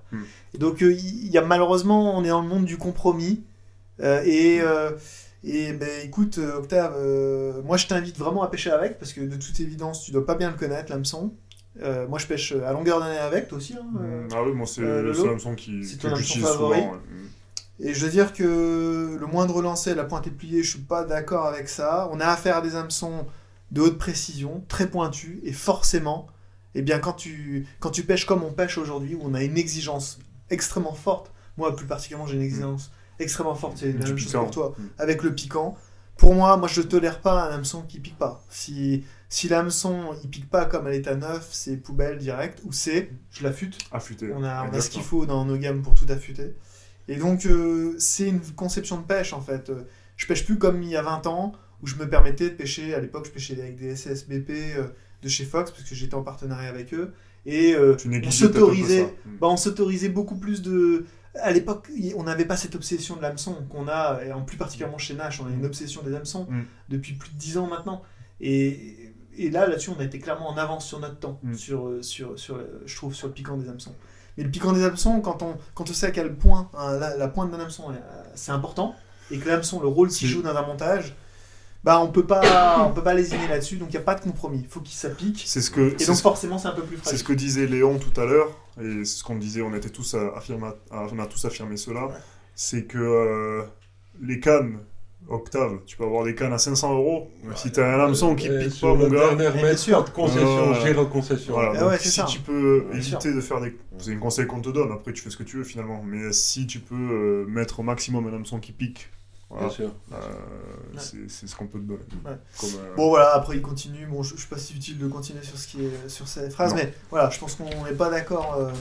Et 0.54 0.58
donc, 0.58 0.82
euh, 0.82 0.90
il 0.92 1.28
y 1.30 1.36
a 1.36 1.42
malheureusement, 1.42 2.16
on 2.16 2.24
est 2.24 2.28
dans 2.28 2.40
le 2.40 2.48
monde 2.48 2.64
du 2.64 2.78
compromis. 2.78 3.42
Euh, 4.00 4.22
et, 4.24 4.60
euh, 4.62 4.92
et 5.44 5.72
ben, 5.72 5.88
écoute, 6.04 6.38
euh, 6.38 6.56
Octave, 6.58 6.94
euh, 6.96 7.62
moi 7.62 7.76
je 7.76 7.86
t'invite 7.86 8.18
vraiment 8.18 8.42
à 8.42 8.48
pêcher 8.48 8.70
avec, 8.70 8.98
parce 8.98 9.12
que 9.12 9.20
de 9.20 9.36
toute 9.36 9.58
évidence, 9.60 10.02
tu 10.02 10.10
dois 10.12 10.24
pas 10.26 10.34
bien 10.34 10.50
le 10.50 10.56
connaître, 10.56 10.90
l'hameçon. 10.90 11.34
Euh, 11.82 12.06
moi 12.06 12.18
je 12.18 12.26
pêche 12.26 12.52
à 12.52 12.72
longueur 12.72 13.00
d'année 13.00 13.18
avec, 13.18 13.48
toi 13.48 13.58
aussi. 13.58 13.74
hein. 13.74 13.84
Mhm. 13.92 14.28
Ah 14.32 14.42
oui, 14.44 14.52
moi 14.52 14.66
c'est 14.66 14.80
euh, 14.82 15.02
le 15.02 15.08
Lolo 15.08 15.22
seul 15.22 15.30
hameçon 15.30 15.54
qui, 15.54 15.84
C'est 15.84 15.96
ton 15.98 16.08
hameçon 16.14 16.38
favori 16.40 16.78
souvent. 16.80 16.92
ouais. 16.92 16.98
Mhm. 17.10 17.28
Et 17.80 17.92
je 17.94 18.04
veux 18.04 18.10
dire 18.12 18.32
que 18.32 19.16
le 19.20 19.26
moindre 19.26 19.60
lancer, 19.60 19.94
la 19.96 20.04
pointe 20.04 20.26
est 20.28 20.30
pliée, 20.30 20.62
je 20.62 20.70
suis 20.70 20.78
pas 20.78 21.04
d'accord 21.04 21.46
avec 21.46 21.68
ça. 21.68 22.08
On 22.12 22.20
a 22.20 22.26
affaire 22.26 22.58
à 22.58 22.60
des 22.60 22.76
hameçons 22.76 23.26
de 23.72 23.80
haute 23.80 23.98
précision, 23.98 24.62
très 24.68 24.86
pointus, 24.88 25.40
et 25.42 25.52
forcément, 25.52 26.28
eh 26.76 26.82
bien, 26.82 27.00
quand 27.00 27.14
tu, 27.14 27.66
quand 27.80 27.90
tu 27.90 28.04
pêches 28.04 28.26
comme 28.26 28.44
on 28.44 28.52
pêche 28.52 28.78
aujourd'hui, 28.78 29.16
où 29.16 29.22
on 29.24 29.34
a 29.34 29.42
une 29.42 29.58
exigence 29.58 30.20
extrêmement 30.50 30.94
forte, 30.94 31.32
moi 31.56 31.74
plus 31.74 31.86
particulièrement 31.86 32.26
j'ai 32.28 32.36
une 32.36 32.42
exigence 32.42 32.92
extrêmement 33.18 33.54
forte, 33.54 33.78
c'est 33.78 33.92
la 33.92 34.04
même 34.06 34.18
chose 34.18 34.32
pour 34.32 34.50
toi, 34.50 34.74
Mhm. 34.78 34.88
avec 34.98 35.22
le 35.22 35.34
piquant. 35.34 35.76
Pour 36.16 36.34
moi, 36.34 36.56
moi 36.56 36.68
je 36.68 36.80
tolère 36.80 37.20
pas 37.20 37.48
un 37.48 37.54
hameçon 37.54 37.82
qui 37.82 37.98
pique 37.98 38.16
pas. 38.18 38.44
Si, 38.48 39.04
si 39.28 39.48
l'hameçon 39.48 40.14
il 40.22 40.30
pique 40.30 40.48
pas 40.48 40.64
comme 40.64 40.86
à 40.86 40.90
l'état 40.90 41.16
neuf, 41.16 41.48
c'est 41.50 41.76
poubelle 41.76 42.18
direct, 42.18 42.60
ou 42.64 42.72
c'est 42.72 43.10
je 43.32 43.42
l'affûte. 43.42 43.78
Affûté. 43.90 44.30
On 44.32 44.44
a, 44.44 44.68
on 44.70 44.72
a 44.74 44.80
ce 44.80 44.90
qu'il 44.90 45.02
faut 45.02 45.26
dans 45.26 45.44
nos 45.44 45.56
gammes 45.56 45.82
pour 45.82 45.94
tout 45.94 46.06
affûter. 46.08 46.54
Et 47.08 47.16
donc, 47.16 47.44
euh, 47.46 47.96
c'est 47.98 48.28
une 48.28 48.40
conception 48.40 48.96
de 48.98 49.02
pêche 49.04 49.32
en 49.32 49.40
fait. 49.40 49.70
Je 50.16 50.26
pêche 50.26 50.44
plus 50.44 50.56
comme 50.58 50.82
il 50.82 50.88
y 50.90 50.96
a 50.96 51.02
20 51.02 51.26
ans, 51.26 51.52
où 51.82 51.86
je 51.88 51.96
me 51.96 52.08
permettais 52.08 52.48
de 52.50 52.54
pêcher. 52.54 52.94
À 52.94 53.00
l'époque, 53.00 53.26
je 53.26 53.30
pêchais 53.32 53.60
avec 53.60 53.76
des 53.76 53.90
SSBP 53.96 54.50
euh, 54.78 54.86
de 55.22 55.28
chez 55.28 55.44
Fox, 55.44 55.70
parce 55.72 55.82
que 55.82 55.94
j'étais 55.96 56.14
en 56.14 56.22
partenariat 56.22 56.68
avec 56.70 56.94
eux. 56.94 57.12
Et 57.46 57.74
euh, 57.74 57.96
on 58.26 58.30
s'autorisait. 58.30 59.02
Mhm. 59.26 59.36
bah, 59.40 59.46
on 59.48 59.56
s'autorisait 59.56 60.08
beaucoup 60.08 60.36
plus 60.36 60.62
de. 60.62 61.04
À 61.40 61.50
l'époque, 61.50 61.88
on 62.16 62.22
n'avait 62.22 62.44
pas 62.44 62.56
cette 62.56 62.74
obsession 62.76 63.16
de 63.16 63.22
l'hameçon 63.22 63.56
qu'on 63.68 63.88
a, 63.88 64.20
et 64.24 64.32
en 64.32 64.42
plus 64.42 64.56
particulièrement 64.56 64.98
chez 64.98 65.14
Nash, 65.14 65.40
on 65.40 65.46
a 65.46 65.50
une 65.50 65.66
obsession 65.66 66.02
des 66.02 66.14
hameçons 66.14 66.46
Mm. 66.48 66.62
depuis 66.90 67.14
plus 67.14 67.30
de 67.32 67.36
10 67.38 67.58
ans 67.58 67.66
maintenant. 67.66 68.02
Et, 68.40 69.12
et 69.36 69.50
là, 69.50 69.66
là-dessus, 69.66 69.90
on 69.90 70.00
a 70.00 70.04
été 70.04 70.18
clairement 70.20 70.48
en 70.48 70.56
avance 70.56 70.86
sur 70.86 71.00
notre 71.00 71.18
temps, 71.18 71.40
Mm. 71.42 71.54
sur, 71.54 71.88
euh, 71.88 72.02
sur, 72.02 72.38
sur, 72.38 72.54
euh, 72.56 72.82
je 72.86 72.94
trouve, 72.96 73.14
sur 73.14 73.26
le 73.26 73.32
piquant 73.32 73.56
des 73.56 73.68
hameçons. 73.68 73.94
Mais 74.38 74.44
le 74.44 74.50
piquant 74.50 74.72
des 74.72 74.84
hameçons, 74.84 75.20
quand 75.20 75.42
on, 75.42 75.56
quand 75.74 75.90
on 75.90 75.92
sait 75.92 76.06
à 76.06 76.10
quel 76.12 76.34
point 76.34 76.70
hein, 76.76 76.98
la, 76.98 77.16
la 77.16 77.28
pointe 77.28 77.50
d'un 77.50 77.60
hameçon, 77.60 77.90
euh, 77.90 77.94
c'est 78.34 78.52
important, 78.52 78.94
et 79.30 79.38
que 79.38 79.48
l'hameçon, 79.48 79.80
le 79.80 79.88
rôle 79.88 80.08
qu'il 80.08 80.28
joue 80.28 80.42
dans 80.42 80.54
un 80.56 80.66
montage, 80.66 81.14
bah, 81.84 82.00
on 82.00 82.08
peut 82.08 82.24
pas, 82.26 82.84
on 82.88 82.92
peut 82.92 83.02
pas 83.02 83.14
lésiner 83.14 83.46
là-dessus, 83.46 83.76
donc 83.76 83.88
il 83.90 83.92
n'y 83.92 83.98
a 83.98 84.02
pas 84.04 84.14
de 84.14 84.20
compromis. 84.22 84.60
Il 84.62 84.68
faut 84.68 84.80
qu'il 84.80 84.94
s'applique. 84.96 85.42
C'est 85.46 85.60
ce 85.60 85.70
que. 85.70 85.80
Et 85.80 85.94
c'est 85.98 86.06
donc 86.06 86.16
ce- 86.16 86.22
forcément, 86.22 86.58
c'est 86.58 86.68
un 86.68 86.72
peu 86.72 86.82
plus 86.82 86.98
C'est 87.02 87.16
ce 87.18 87.24
que 87.24 87.32
disait 87.34 87.66
Léon 87.66 87.98
tout 87.98 88.18
à 88.20 88.24
l'heure, 88.24 88.50
et 88.80 89.04
c'est 89.04 89.18
ce 89.18 89.24
qu'on 89.24 89.36
disait, 89.36 89.62
on 89.62 89.74
était 89.74 89.90
tous 89.90 90.14
à 90.14 90.36
affirmer, 90.36 90.68
à- 90.90 91.06
on 91.12 91.18
a 91.18 91.26
tous 91.26 91.44
affirmé 91.44 91.76
cela, 91.76 92.06
Ouais. 92.06 92.14
c'est 92.54 92.84
que 92.84 92.98
euh, 92.98 93.62
les 94.22 94.40
cannes, 94.40 94.78
Octave, 95.26 95.78
tu 95.86 95.96
peux 95.96 96.04
avoir 96.04 96.24
des 96.24 96.34
cannes 96.34 96.52
à 96.52 96.58
500 96.58 96.92
euros, 96.94 97.30
si 97.54 97.72
t'as 97.72 97.96
un 97.96 98.00
hameçon 98.04 98.34
qui 98.34 98.46
Euh, 98.50 98.62
pique 98.68 98.78
pas, 98.78 98.94
mon 98.94 99.08
gars, 99.08 99.34
bien 99.34 99.74
sûr. 99.76 100.04
de 100.04 100.10
concession, 100.10 100.66
Voilà. 100.66 100.82
zéro 100.84 101.06
concession. 101.06 101.52
voilà, 101.54 101.72
Ah 101.74 101.80
donc 101.80 101.90
ouais, 101.92 101.98
si 101.98 102.10
ça. 102.10 102.24
tu 102.24 102.40
peux 102.40 102.84
Bien 102.90 102.98
éviter 102.98 103.32
de 103.32 103.40
faire 103.40 103.58
des... 103.62 103.74
C'est 103.98 104.12
un 104.12 104.18
conseil 104.18 104.46
qu'on 104.46 104.60
te 104.60 104.68
donne, 104.68 104.92
après 104.92 105.14
tu 105.14 105.22
fais 105.22 105.30
ce 105.30 105.38
que 105.38 105.42
tu 105.42 105.56
veux 105.56 105.64
finalement, 105.64 106.02
mais 106.06 106.30
si 106.34 106.66
tu 106.66 106.78
peux 106.78 106.94
euh, 106.94 107.46
mettre 107.48 107.80
au 107.80 107.82
maximum 107.82 108.26
un 108.26 108.34
hameçon 108.34 108.60
qui 108.60 108.72
pique, 108.72 109.08
voilà, 109.50 109.66
Bien 109.66 109.74
sûr. 109.74 109.92
euh, 110.12 110.16
c'est 110.98 111.30
c'est 111.30 111.46
ce 111.46 111.54
qu'on 111.54 111.66
peut 111.66 111.78
te 111.78 111.84
donner. 111.84 112.00
Ouais. 112.24 112.36
Comme, 112.58 112.70
euh, 112.78 112.94
Bon 112.96 113.08
voilà, 113.08 113.34
après 113.34 113.56
il 113.56 113.62
continue. 113.62 114.06
Bon, 114.06 114.22
je, 114.22 114.34
je 114.34 114.40
suis 114.40 114.48
pas 114.48 114.58
si 114.58 114.74
utile 114.74 114.98
de 114.98 115.06
continuer 115.08 115.42
sur 115.42 115.58
ce 115.58 115.68
qui 115.68 115.84
est 115.84 116.08
sur 116.08 116.26
cette 116.28 116.52
phrase, 116.52 116.70
Non. 116.72 116.76
mais 116.82 116.94
voilà, 117.10 117.30
je 117.30 117.38
pense 117.38 117.54
qu'on 117.54 117.84
n'est 117.84 117.92
pas 117.94 118.10
d'accord 118.10 118.54
euh, 118.54 118.72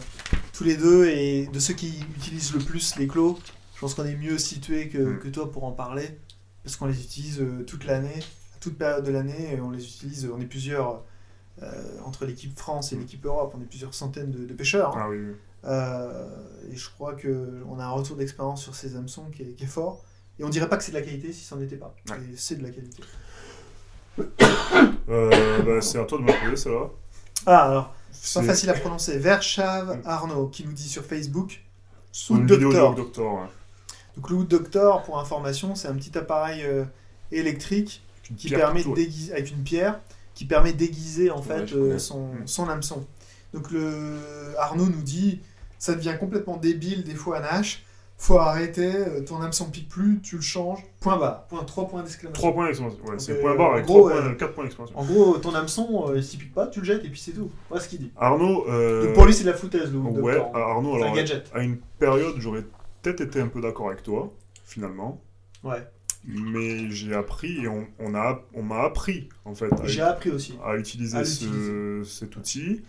tous 0.53 0.63
les 0.63 0.77
deux 0.77 1.07
et 1.07 1.47
de 1.47 1.59
ceux 1.59 1.73
qui 1.73 1.99
utilisent 2.15 2.53
le 2.53 2.59
plus 2.59 2.95
les 2.97 3.07
clos, 3.07 3.37
je 3.75 3.79
pense 3.81 3.93
qu'on 3.93 4.05
est 4.05 4.15
mieux 4.15 4.37
situé 4.37 4.89
que, 4.89 4.97
Mm. 4.97 5.19
que 5.19 5.27
toi 5.27 5.51
pour 5.51 5.63
en 5.65 5.71
parler 5.71 6.17
parce 6.63 6.75
qu'on 6.77 6.85
les 6.87 6.99
utilise 7.03 7.43
toute 7.67 7.83
l'année, 7.85 8.19
à 8.55 8.59
toute 8.59 8.77
période 8.77 9.03
de 9.03 9.11
l'année, 9.11 9.53
et 9.53 9.59
on 9.59 9.69
les 9.69 9.83
utilise. 9.83 10.29
On 10.33 10.39
est 10.39 10.45
plusieurs 10.45 11.03
euh, 11.61 11.99
entre 12.05 12.25
l'équipe 12.25 12.57
France 12.57 12.93
et 12.93 12.95
Mm. 12.95 12.99
l'équipe 13.01 13.25
Europe, 13.25 13.53
on 13.57 13.61
est 13.61 13.65
plusieurs 13.65 13.93
centaines 13.93 14.31
de, 14.31 14.45
de 14.45 14.53
pêcheurs. 14.53 14.95
hein. 14.97 15.01
Ah 15.03 15.09
oui, 15.09 15.17
oui. 15.19 15.33
Euh, 15.65 16.27
et 16.71 16.75
je 16.75 16.89
crois 16.89 17.13
que 17.13 17.61
on 17.69 17.79
a 17.79 17.83
un 17.85 17.89
retour 17.91 18.15
d'expérience 18.17 18.61
sur 18.63 18.75
ces 18.75 18.95
hameçons 18.95 19.25
qui 19.29 19.43
est, 19.43 19.53
qui 19.55 19.63
est 19.65 19.67
fort. 19.67 20.01
Et 20.39 20.43
on 20.43 20.49
dirait 20.49 20.67
pas 20.69 20.77
que 20.77 20.83
c'est 20.83 20.91
de 20.91 20.97
la 20.97 21.03
qualité 21.03 21.31
si 21.31 21.43
c'en 21.43 21.61
était 21.61 21.75
pas. 21.75 21.93
Ouais. 22.09 22.17
Et 22.33 22.35
c'est 22.37 22.55
de 22.55 22.63
la 22.63 22.69
qualité. 22.69 23.03
Euh, 25.09 25.61
bah, 25.63 25.81
c'est 25.81 25.99
à 25.99 26.05
toi 26.05 26.17
de 26.17 26.23
m'appeler, 26.23 26.55
ça 26.55 26.69
va? 26.69 26.89
Ah 27.45 27.69
alors. 27.69 27.93
C'est 28.11 28.39
pas 28.39 28.45
facile 28.47 28.69
à 28.69 28.73
prononcer. 28.73 29.17
Verchave 29.17 29.99
Arnaud 30.05 30.47
qui 30.47 30.65
nous 30.65 30.71
dit 30.71 30.87
sur 30.87 31.03
Facebook. 31.03 31.61
une 32.29 32.41
vidéo 32.47 32.71
Doctor. 32.71 32.95
Doctor, 32.95 33.33
ouais. 33.33 33.47
Donc 34.15 34.29
le 34.29 34.35
Wood 34.37 34.47
Doctor, 34.47 35.03
pour 35.03 35.19
information, 35.19 35.75
c'est 35.75 35.87
un 35.87 35.95
petit 35.95 36.17
appareil 36.17 36.63
euh, 36.63 36.85
électrique 37.31 38.01
qui 38.37 38.49
permet 38.49 38.83
de 38.83 38.93
déguiser 38.93 39.33
avec 39.33 39.51
une 39.51 39.63
pierre 39.63 39.99
qui 40.35 40.45
permet 40.45 40.71
d'aiguiser 40.73 41.29
en 41.31 41.37
Ouais, 41.41 41.43
fait 41.43 41.67
je 41.67 41.77
euh, 41.77 41.99
son, 41.99 42.27
Mm. 42.27 42.47
son 42.47 42.69
hameçon. 42.69 43.05
Donc 43.53 43.69
le 43.71 44.17
Arnaud 44.57 44.85
nous 44.87 45.01
dit 45.01 45.41
ça 45.79 45.95
devient 45.95 46.15
complètement 46.19 46.57
débile 46.57 47.03
des 47.03 47.15
fois 47.15 47.37
à 47.37 47.41
Nash. 47.41 47.83
Faut 48.17 48.37
arrêter, 48.37 48.85
euh, 48.95 49.21
ton 49.21 49.41
hameçon 49.41 49.69
pique 49.69 49.89
plus, 49.89 50.21
tu 50.21 50.37
le 50.37 50.41
changes. 50.41 50.79
Point 51.01 51.17
barre. 51.17 51.45
Point 51.47 51.63
3 51.65 51.87
points 51.89 52.03
d'exclamation. 52.03 52.41
3 52.41 52.53
points 52.53 52.65
d'exclamation. 52.67 53.03
Ouais, 53.05 53.15
c'est 53.19 53.33
euh, 53.33 53.41
point 53.41 53.55
barre 53.55 53.73
avec 53.73 53.85
gros, 53.85 54.07
3 54.09 54.21
points, 54.21 54.29
euh, 54.31 54.35
4 54.35 54.53
points 54.53 54.63
d'exclamation. 54.63 54.97
En 54.97 55.03
gros, 55.03 55.37
ton 55.39 55.53
hameçon, 55.53 56.05
euh, 56.07 56.21
s'il 56.21 56.39
pique 56.39 56.53
pas, 56.53 56.67
tu 56.67 56.79
le 56.79 56.85
jettes 56.85 57.03
et 57.03 57.09
puis 57.09 57.19
c'est 57.19 57.31
tout. 57.33 57.51
Voilà 57.69 57.83
ce 57.83 57.89
qu'il 57.89 57.99
dit. 57.99 58.11
Arnaud, 58.15 58.65
euh, 58.69 59.05
Donc 59.07 59.13
pour 59.15 59.25
lui, 59.25 59.33
c'est 59.33 59.43
de 59.43 59.49
la 59.49 59.57
foutaise, 59.57 59.91
le 59.91 59.97
ouais, 59.99 60.35
Doctor. 60.35 60.55
Arnaud, 60.55 60.97
C'est 60.99 61.05
un 61.07 61.13
gadget. 61.13 61.51
à 61.53 61.63
une 61.63 61.77
période, 61.99 62.35
j'aurais 62.37 62.63
peut-être 63.01 63.19
été 63.21 63.41
un 63.41 63.47
peu 63.47 63.59
d'accord 63.59 63.87
avec 63.89 64.03
toi, 64.03 64.31
finalement. 64.63 65.21
Ouais. 65.63 65.85
Mais 66.25 66.89
j'ai 66.91 67.13
appris 67.13 67.63
et 67.65 67.67
on, 67.67 67.85
on 67.99 68.15
a, 68.15 68.39
on 68.53 68.63
m'a 68.63 68.83
appris, 68.83 69.27
en 69.43 69.53
fait, 69.53 69.69
J'ai 69.83 69.99
appris 70.01 70.29
aussi. 70.29 70.57
à 70.63 70.77
utiliser 70.77 71.17
à 71.17 71.25
ce- 71.25 71.43
l'utiliser. 71.43 72.03
cet 72.05 72.37
outil 72.37 72.81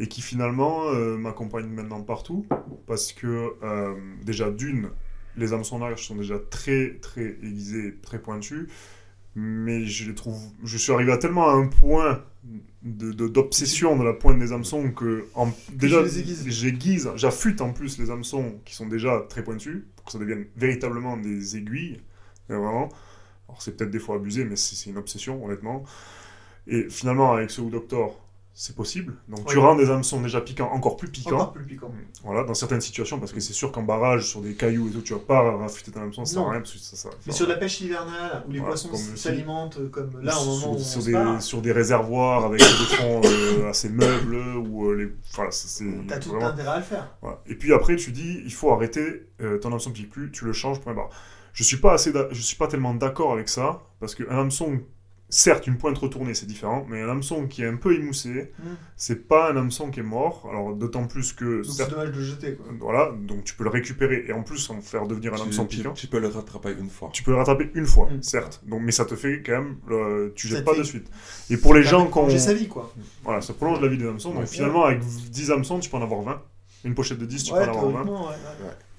et 0.00 0.08
qui 0.08 0.22
finalement 0.22 0.88
euh, 0.88 1.16
m'accompagne 1.16 1.68
maintenant 1.68 2.02
partout 2.02 2.46
parce 2.86 3.12
que 3.12 3.52
euh, 3.62 3.94
déjà 4.24 4.50
d'une 4.50 4.90
les 5.36 5.52
hameçons 5.52 5.78
larges 5.78 6.04
sont 6.04 6.16
déjà 6.16 6.38
très 6.50 6.98
très 7.00 7.36
aiguisés 7.42 7.96
très 8.02 8.20
pointus 8.20 8.68
mais 9.36 9.84
je 9.86 10.08
les 10.08 10.14
trouve 10.16 10.40
je 10.64 10.76
suis 10.76 10.92
arrivé 10.92 11.12
à 11.12 11.18
tellement 11.18 11.48
à 11.48 11.52
un 11.52 11.68
point 11.68 12.24
de 12.82 13.12
de- 13.12 13.28
d'obsession 13.28 13.96
de, 13.96 14.02
la 14.02 14.14
pointe 14.14 14.38
des 14.38 14.52
hameçons 14.52 14.90
que 14.90 15.26
en, 15.34 15.52
déjà 15.72 16.02
j'aiguise 16.04 17.10
j'affûte 17.14 17.60
en 17.60 17.72
plus 17.72 17.98
les 17.98 18.10
hameçons 18.10 18.58
qui 18.64 18.74
sont 18.74 18.86
déjà 18.88 19.24
très 19.28 19.44
pointus 19.44 19.84
pour 19.94 20.06
que 20.06 20.12
ça 20.12 20.18
devienne 20.18 20.46
véritablement 20.56 21.16
des 21.16 21.56
aiguilles 21.56 22.00
mais 22.48 22.56
vraiment. 22.56 22.88
Alors 23.48 23.62
c'est 23.62 23.76
peut-être 23.76 23.90
des 23.90 23.98
fois 23.98 24.16
abusé 24.16 24.44
mais 24.44 24.56
c'est 24.56 24.90
une 24.90 24.96
obsession 24.98 25.44
honnêtement. 25.44 25.84
Et 26.66 26.88
finalement 26.90 27.32
avec 27.32 27.50
ce 27.50 27.60
Who 27.60 27.70
Doctor 27.70 28.20
c'est 28.62 28.76
possible. 28.76 29.14
Donc 29.26 29.38
Oui. 29.38 29.44
tu 29.48 29.56
rends 29.58 29.74
des 29.74 29.88
hameçons 29.90 30.20
déjà 30.20 30.42
piquants 30.42 30.70
encore 30.70 30.98
plus 30.98 31.08
piquants. 31.08 31.34
Encore 31.34 31.52
plus 31.54 31.64
piquant. 31.64 31.90
Voilà, 32.22 32.44
dans 32.44 32.52
certaines 32.52 32.82
situations, 32.82 33.18
parce 33.18 33.32
que 33.32 33.40
c'est 33.40 33.54
sûr 33.54 33.72
qu'en 33.72 33.82
barrage, 33.84 34.26
sur 34.28 34.42
des 34.42 34.52
cailloux 34.52 34.88
et 34.88 34.92
tout, 34.92 35.00
tu 35.00 35.14
vas 35.14 35.18
pas 35.18 35.56
raffûter 35.56 35.90
ton 35.90 36.02
hameçon, 36.02 36.26
ça 36.26 36.34
sert 36.34 36.42
à 36.42 36.50
rien, 36.50 36.60
parce 36.60 36.72
que 36.74 36.78
ça, 36.78 36.94
ça 36.94 37.08
Mais 37.26 37.32
sur 37.32 37.48
la 37.48 37.56
pêche 37.56 37.80
hivernale, 37.80 38.44
où 38.46 38.52
les 38.52 38.58
Voilà, 38.58 38.74
poissons 38.74 38.94
s'alimentent 39.16 39.78
euh, 39.78 39.88
comme 39.88 40.10
là 40.20 40.36
au 40.36 40.40
sur, 40.42 40.50
moment 40.50 40.72
où 40.72 40.74
on 40.74 40.78
sur 40.78 41.02
des, 41.02 41.40
sur 41.40 41.62
des 41.62 41.72
réservoirs 41.72 42.44
avec 42.44 42.60
des 42.60 42.66
fonds 42.96 43.22
euh, 43.24 43.70
assez 43.70 43.88
meubles, 43.88 44.36
ou 44.58 44.90
euh, 44.90 44.94
les... 44.94 45.12
Voilà, 45.34 45.50
ça, 45.52 45.66
c'est 45.66 45.86
t'as 46.06 46.18
tout 46.18 46.28
vraiment- 46.28 46.48
intérêt 46.48 46.68
à 46.68 46.76
le 46.76 46.82
faire. 46.82 47.16
Voilà. 47.22 47.40
Et 47.46 47.54
puis 47.54 47.72
après, 47.72 47.96
tu 47.96 48.12
dis, 48.12 48.42
il 48.44 48.52
faut 48.52 48.70
arrêter, 48.72 49.26
euh, 49.40 49.56
ton 49.56 49.70
hameçon 49.72 49.90
pique 49.90 50.10
plus, 50.10 50.30
tu 50.32 50.44
le 50.44 50.52
changes, 50.52 50.80
point 50.80 50.92
barre. 50.92 51.08
Je 51.54 51.64
suis 51.64 51.78
pas 51.78 51.94
assez, 51.94 52.12
je 52.30 52.42
suis 52.42 52.56
pas 52.56 52.66
tellement 52.68 52.92
d'accord 52.92 53.32
avec 53.32 53.48
ça, 53.48 53.80
parce 54.00 54.14
qu'un 54.14 54.38
hameçon, 54.38 54.80
certes, 55.30 55.66
une 55.66 55.78
pointe 55.78 55.96
retournée, 55.96 56.34
c'est 56.34 56.46
différent, 56.46 56.84
mais 56.88 57.00
un 57.02 57.08
hameçon 57.08 57.46
qui 57.46 57.62
est 57.62 57.66
un 57.66 57.76
peu 57.76 57.94
émoussé, 57.94 58.52
Mm. 58.58 58.62
c'est 58.96 59.26
pas 59.28 59.52
un 59.52 59.56
hameçon 59.56 59.90
qui 59.90 60.00
est 60.00 60.02
mort. 60.02 60.46
Alors 60.50 60.74
d'autant 60.74 61.06
plus 61.06 61.32
que, 61.32 61.56
Donc 61.56 61.64
c'est 61.66 61.72
certes, 61.72 61.90
dommage 61.92 62.10
de 62.12 62.18
le 62.18 62.24
jeter. 62.24 62.54
Quoi. 62.56 62.66
voilà, 62.80 63.12
donc 63.18 63.44
tu 63.44 63.54
peux 63.54 63.64
le 63.64 63.70
récupérer 63.70 64.24
et 64.28 64.32
en 64.32 64.42
plus 64.42 64.68
en 64.70 64.80
faire 64.80 65.06
devenir 65.06 65.32
un 65.32 65.36
Tu, 65.36 65.42
hameçon 65.42 65.64
tu- 65.66 65.76
piquant. 65.78 65.92
tu 65.92 66.06
peux 66.08 66.18
le 66.20 66.28
rattraper 66.28 66.74
une 66.78 66.90
fois. 66.90 67.08
Tu 67.12 67.22
peux 67.22 67.30
le 67.30 67.36
rattraper 67.38 67.70
une 67.74 67.86
fois, 67.86 68.08
Mm. 68.10 68.22
certes. 68.22 68.60
Donc, 68.66 68.82
mais 68.82 68.92
ça 68.92 69.04
te 69.04 69.14
fait 69.16 69.42
quand 69.44 69.52
même, 69.52 69.76
le- 69.88 70.32
tu 70.36 70.48
Ça 70.48 70.54
jettes 70.56 70.64
te 70.64 70.70
pas 70.70 70.74
fait- 70.74 70.80
de 70.80 70.84
suite. 70.84 71.10
Et 71.48 71.56
pour 71.56 71.74
les 71.74 71.82
gens 71.82 72.06
qui 72.10 72.18
ont, 72.18 72.28
sa 72.38 72.52
vie 72.54 72.68
quoi. 72.68 72.92
voilà, 73.24 73.40
ça 73.40 73.52
prolonge 73.54 73.80
la 73.80 73.88
vie 73.88 73.98
des 73.98 74.06
hameçons. 74.06 74.30
Donc 74.30 74.40
Ouais. 74.40 74.46
finalement, 74.46 74.84
avec 74.84 75.00
10 75.00 75.50
hameçons, 75.50 75.78
tu 75.80 75.88
peux 75.90 75.96
en 75.96 76.02
avoir 76.02 76.22
20. 76.22 76.42
Une 76.84 76.94
pochette 76.94 77.18
de 77.18 77.26
10, 77.26 77.44
tu 77.44 77.52
peux 77.52 77.58
en 77.58 77.62
avoir 77.62 77.74
20. 77.84 77.90
théoriquement, 77.90 78.28
ouais. 78.28 78.34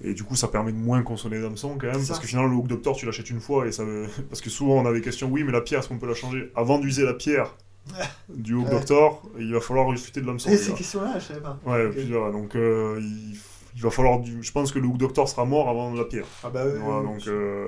Et 0.04 0.14
du 0.14 0.24
coup, 0.24 0.36
ça 0.36 0.48
permet 0.48 0.72
de 0.72 0.78
moins 0.78 1.02
consommer 1.04 1.40
d'hameçons 1.42 1.78
quand 1.80 1.88
même. 1.88 2.06
Parce 2.06 2.20
que 2.20 2.28
finalement, 2.28 2.50
le 2.50 2.56
hook 2.56 2.68
doctor, 2.68 2.96
tu 2.96 3.06
l'achètes 3.06 3.30
une 3.30 3.40
fois. 3.42 3.66
et 3.68 3.72
ça 3.72 3.84
veut- 3.84 4.08
Parce 4.30 4.42
que 4.42 4.50
souvent, 4.50 4.74
on 4.76 4.86
a 4.86 4.94
des 4.94 5.02
questions. 5.02 5.30
Oui, 5.30 5.44
mais 5.44 5.52
la 5.52 5.62
pierre, 5.62 5.80
est-ce 5.80 5.90
qu'on 5.90 5.98
peut 5.98 6.08
la 6.08 6.14
changer? 6.16 6.52
Avant 6.56 6.78
d'user 6.80 7.04
la 7.06 7.14
pierre 7.14 7.56
du 8.30 8.54
hook 8.54 8.70
doctor, 8.70 9.24
il 9.40 9.52
va 9.54 9.60
falloir 9.62 9.88
refuter 9.88 10.22
de 10.22 10.28
l'hameçon. 10.28 10.50
Et 10.52 10.58
ces 10.58 10.74
questions-là, 10.74 11.18
je 11.18 11.26
savais 11.26 11.42
pas. 11.42 11.58
Ouais, 11.66 11.86
Ok. 11.86 11.92
plusieurs. 11.94 12.32
Donc, 12.32 12.56
euh, 12.56 13.00
il... 13.02 13.36
il 13.76 13.82
va 13.82 13.90
falloir. 13.90 14.20
Du... 14.20 14.44
Je 14.44 14.52
pense 14.52 14.72
que 14.72 14.78
le 14.80 14.88
hook 14.88 14.98
doctor 14.98 15.28
sera 15.28 15.46
mort 15.46 15.68
avant 15.70 15.92
la 15.94 16.06
pierre. 16.06 16.26
Ah 16.44 16.50
bah 16.52 16.62
oui, 16.66 16.80
Voilà, 16.84 17.02
donc 17.04 17.28
euh, 17.28 17.68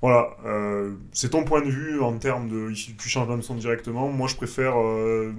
voilà, 0.00 0.36
euh, 0.44 0.94
c'est 1.12 1.30
ton 1.30 1.44
point 1.44 1.60
de 1.60 1.70
vue 1.70 2.00
en 2.00 2.18
termes 2.18 2.48
de 2.48 2.72
tu 2.72 3.08
changes 3.08 3.28
l'hameçon 3.28 3.54
directement. 3.54 4.08
Moi, 4.08 4.26
je 4.26 4.34
préfère 4.34 4.74
euh, 4.80 5.32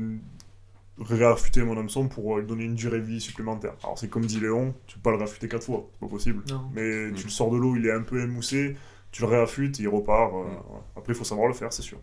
réaffûter 1.00 1.64
mon 1.64 1.78
hameçon 1.78 2.08
pour 2.08 2.38
lui 2.38 2.46
donner 2.46 2.66
une 2.66 2.76
durée 2.76 3.00
de 3.00 3.06
vie 3.06 3.20
supplémentaire. 3.22 3.74
Alors, 3.84 3.98
c'est 3.98 4.10
comme 4.10 4.26
dit 4.26 4.40
Léon, 4.40 4.76
tu 4.88 4.96
peux 4.98 5.02
pas 5.04 5.12
le 5.12 5.18
réaffûter 5.18 5.48
quatre 5.48 5.64
fois, 5.66 5.88
c'est 5.94 6.00
pas 6.00 6.08
possible. 6.08 6.44
Non. 6.50 6.62
Mais 6.74 7.08
Mm. 7.08 7.14
tu 7.16 7.24
le 7.26 7.30
sors 7.32 7.50
de 7.52 7.58
l'eau, 7.58 7.76
il 7.76 7.86
est 7.88 7.92
un 7.92 8.02
peu 8.04 8.22
émoussé, 8.22 8.76
tu 9.12 9.22
le 9.24 9.28
réaffûtes, 9.28 9.80
il 9.80 9.88
repart. 9.88 10.34
euh, 10.34 10.44
Mm. 10.44 10.98
Après, 10.98 11.14
il 11.14 11.16
faut 11.16 11.24
savoir 11.24 11.48
le 11.48 11.54
faire, 11.54 11.72
c'est 11.74 11.82
sûr. 11.82 11.98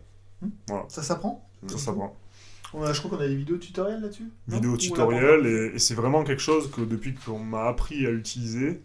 Ça 0.87 1.03
s'apprend? 1.03 1.47
Ça, 1.67 1.91
a- 1.91 2.93
Je 2.93 2.99
crois 2.99 3.11
qu'on 3.17 3.23
a 3.23 3.27
des 3.27 3.35
vidéos 3.35 3.57
tutoriels 3.57 4.01
là-dessus? 4.01 4.29
non? 4.47 4.55
Vidéo 4.55 4.71
Ou 4.71 4.73
on 4.73 4.75
l'a 4.75 4.79
tutoriel, 4.81 5.41
pas 5.41 5.47
et, 5.49 5.75
et 5.75 5.79
c'est 5.79 5.93
vraiment 5.93 6.23
quelque 6.23 6.41
chose 6.41 6.71
que 6.71 6.81
depuis 6.81 7.13
qu'on 7.13 7.39
m'a 7.39 7.65
appris 7.65 8.05
à 8.05 8.11
utiliser, 8.11 8.81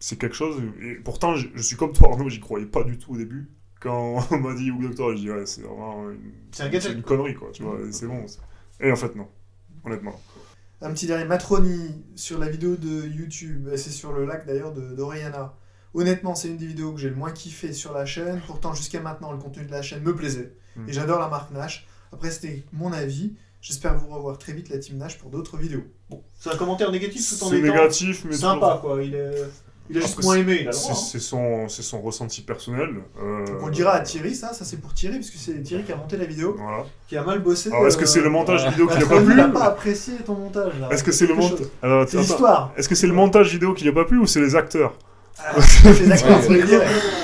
c'est 0.00 0.18
quelque 0.18 0.34
chose. 0.34 0.60
Et 0.82 0.94
pourtant, 0.96 1.34
je, 1.36 1.46
je 1.54 1.62
suis 1.62 1.76
comme 1.76 1.92
toi, 1.92 2.10
Arnaud, 2.12 2.28
j'y 2.28 2.40
croyais 2.40 2.66
pas 2.66 2.82
du 2.84 2.98
tout 2.98 3.12
au 3.14 3.16
début. 3.16 3.48
Quand 3.80 4.16
on 4.32 4.38
m'a 4.38 4.54
dit 4.54 4.70
Hook 4.72 4.82
Doctor, 4.82 5.10
j'ai 5.14 5.20
dit 5.22 5.30
ouais, 5.30 5.46
c'est 5.46 5.62
vraiment 5.62 6.10
une, 6.10 6.32
C'est 6.50 6.64
un 6.64 6.68
gadget, 6.68 6.82
c'est 6.90 6.96
une 6.96 7.02
quoi. 7.02 7.16
connerie, 7.16 7.34
quoi, 7.34 7.50
tu 7.52 7.62
vois, 7.62 7.78
et 7.80 7.92
c'est 7.92 8.06
bon. 8.06 8.26
c'est- 8.26 8.40
Et 8.82 8.90
en 8.92 8.96
fait, 8.96 9.14
non, 9.16 9.26
honnêtement. 9.84 10.20
Un 10.80 10.92
petit 10.92 11.06
dernier, 11.06 11.24
Matroni, 11.24 12.04
sur 12.16 12.38
la 12.38 12.48
vidéo 12.48 12.76
de 12.76 13.06
YouTube, 13.06 13.68
et 13.72 13.76
c'est 13.76 13.90
sur 13.90 14.12
le 14.12 14.24
lac 14.26 14.46
d'ailleurs 14.46 14.72
de- 14.72 14.94
d'Oriana. 14.94 15.54
Honnêtement, 15.94 16.34
c'est 16.34 16.48
une 16.48 16.56
des 16.56 16.66
vidéos 16.66 16.92
que 16.92 16.98
j'ai 17.00 17.10
le 17.10 17.14
moins 17.14 17.30
kiffé 17.32 17.72
sur 17.72 17.92
la 17.92 18.04
chaîne. 18.06 18.40
Pourtant, 18.46 18.74
jusqu'à 18.74 19.00
maintenant, 19.00 19.30
le 19.30 19.38
contenu 19.38 19.64
de 19.64 19.70
la 19.70 19.82
chaîne 19.82 20.02
me 20.02 20.14
plaisait. 20.16 20.54
Mm. 20.76 20.88
Et 20.88 20.92
j'adore 20.92 21.20
la 21.20 21.28
marque 21.28 21.52
Nash. 21.52 21.86
Après, 22.12 22.30
c'était 22.30 22.64
mon 22.72 22.92
avis. 22.92 23.34
J'espère 23.60 23.96
vous 23.96 24.08
revoir 24.12 24.38
très 24.38 24.54
vite, 24.54 24.70
la 24.70 24.78
team 24.78 24.96
Nash, 24.96 25.18
pour 25.18 25.30
d'autres 25.30 25.56
vidéos. 25.56 25.84
Bon, 26.10 26.22
c'est 26.40 26.52
un 26.52 26.56
commentaire 26.56 26.90
négatif 26.90 27.20
tout 27.28 27.44
en 27.44 27.48
C'est 27.50 27.58
étant 27.58 27.66
négatif, 27.74 28.24
mais 28.24 28.32
sympa, 28.34 28.66
toujours- 28.66 28.80
quoi. 28.80 29.02
Il, 29.04 29.14
est... 29.14 29.30
il 29.92 29.98
a 29.98 30.00
juste 30.00 30.14
Après, 30.14 30.24
moins 30.24 30.36
aimé, 30.36 30.66
il 30.66 30.72
C'est 30.72 30.90
hein. 30.90 30.94
son, 31.20 31.68
c'est 31.68 31.82
son 31.82 32.00
ressenti 32.00 32.40
personnel. 32.40 32.88
euh, 33.22 33.46
Donc 33.46 33.56
on 33.62 33.66
le 33.66 33.72
dira 33.72 33.92
à 33.92 34.00
Thierry, 34.00 34.34
ça, 34.34 34.52
ça 34.52 34.64
c'est 34.64 34.78
pour 34.80 34.92
Thierry, 34.94 35.16
parce 35.18 35.30
que 35.30 35.36
c'est 35.38 35.62
Thierry 35.62 35.84
qui 35.84 35.92
a 35.92 35.96
monté 35.96 36.16
la 36.16 36.24
vidéo, 36.24 36.56
Voilà. 36.58 36.84
qui 37.06 37.16
a 37.16 37.22
mal 37.22 37.40
bossé. 37.40 37.70
Alors, 37.70 37.86
est-ce 37.86 37.96
que 37.98 38.04
euh, 38.04 38.06
c'est 38.06 38.20
le 38.22 38.30
montage 38.30 38.66
vidéo 38.70 38.86
qui 38.86 38.98
n'a 38.98 39.06
pas 39.06 39.20
plu 39.20 39.34
n'a 39.34 39.48
pas 39.48 39.64
apprécié 39.64 40.14
ton 40.24 40.34
montage. 40.34 40.72
là. 40.80 40.88
Est-ce 40.90 41.04
que 41.04 41.12
c'est 41.12 41.26
le 41.26 41.34
montage 41.34 41.66
C'est 42.08 42.16
l'histoire. 42.18 42.72
Est-ce 42.76 42.88
que 42.88 42.94
c'est 42.94 43.06
le 43.06 43.12
montage 43.12 43.52
vidéo 43.52 43.74
qui 43.74 43.84
n'a 43.84 43.92
pas 43.92 44.04
plu 44.04 44.18
ou 44.18 44.26
c'est 44.26 44.40
les 44.40 44.56
acteurs 44.56 44.94
Ah, 45.38 45.52
Ouais. 46.48 46.80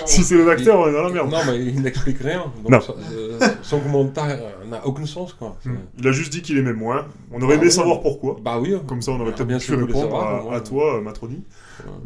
Si 0.06 0.22
c'est 0.25 0.37
les 0.37 0.48
acteurs, 0.48 0.80
on 0.80 0.88
est 0.88 0.92
dans 0.92 1.02
la 1.04 1.10
merde. 1.10 1.30
Non, 1.30 1.38
mais 1.46 1.58
il 1.58 1.82
n'explique 1.82 2.18
rien. 2.20 2.44
Donc 2.62 2.70
Non. 2.72 2.80
ça- 2.80 2.94
euh, 3.12 3.38
son 3.68 3.80
commentaire 3.80 4.38
n'a 4.66 4.87
aucun 4.87 5.04
sens, 5.06 5.32
quoi. 5.34 5.56
Hmm. 5.64 5.76
Il 5.98 6.08
a 6.08 6.12
juste 6.12 6.32
dit 6.32 6.42
qu'il 6.42 6.56
aimait 6.58 6.72
moins. 6.72 7.06
On 7.32 7.40
aurait 7.42 7.54
Ah 7.54 7.56
aimé 7.56 7.66
oui. 7.66 7.72
savoir 7.72 8.00
pourquoi. 8.00 8.37
Bah 8.42 8.58
oui. 8.58 8.75
Comme 8.87 9.02
ça, 9.02 9.12
on 9.12 9.20
aurait 9.20 9.30
Ah, 9.32 9.37
peut-être 9.37 9.46
bien 9.48 9.58
pu 9.58 9.75
répondre 9.75 10.00
savoir, 10.00 10.26
à, 10.28 10.44
ouais. 10.46 10.54
à 10.56 10.60
toi, 10.60 10.96
euh, 10.96 11.00
Matroni. 11.02 11.44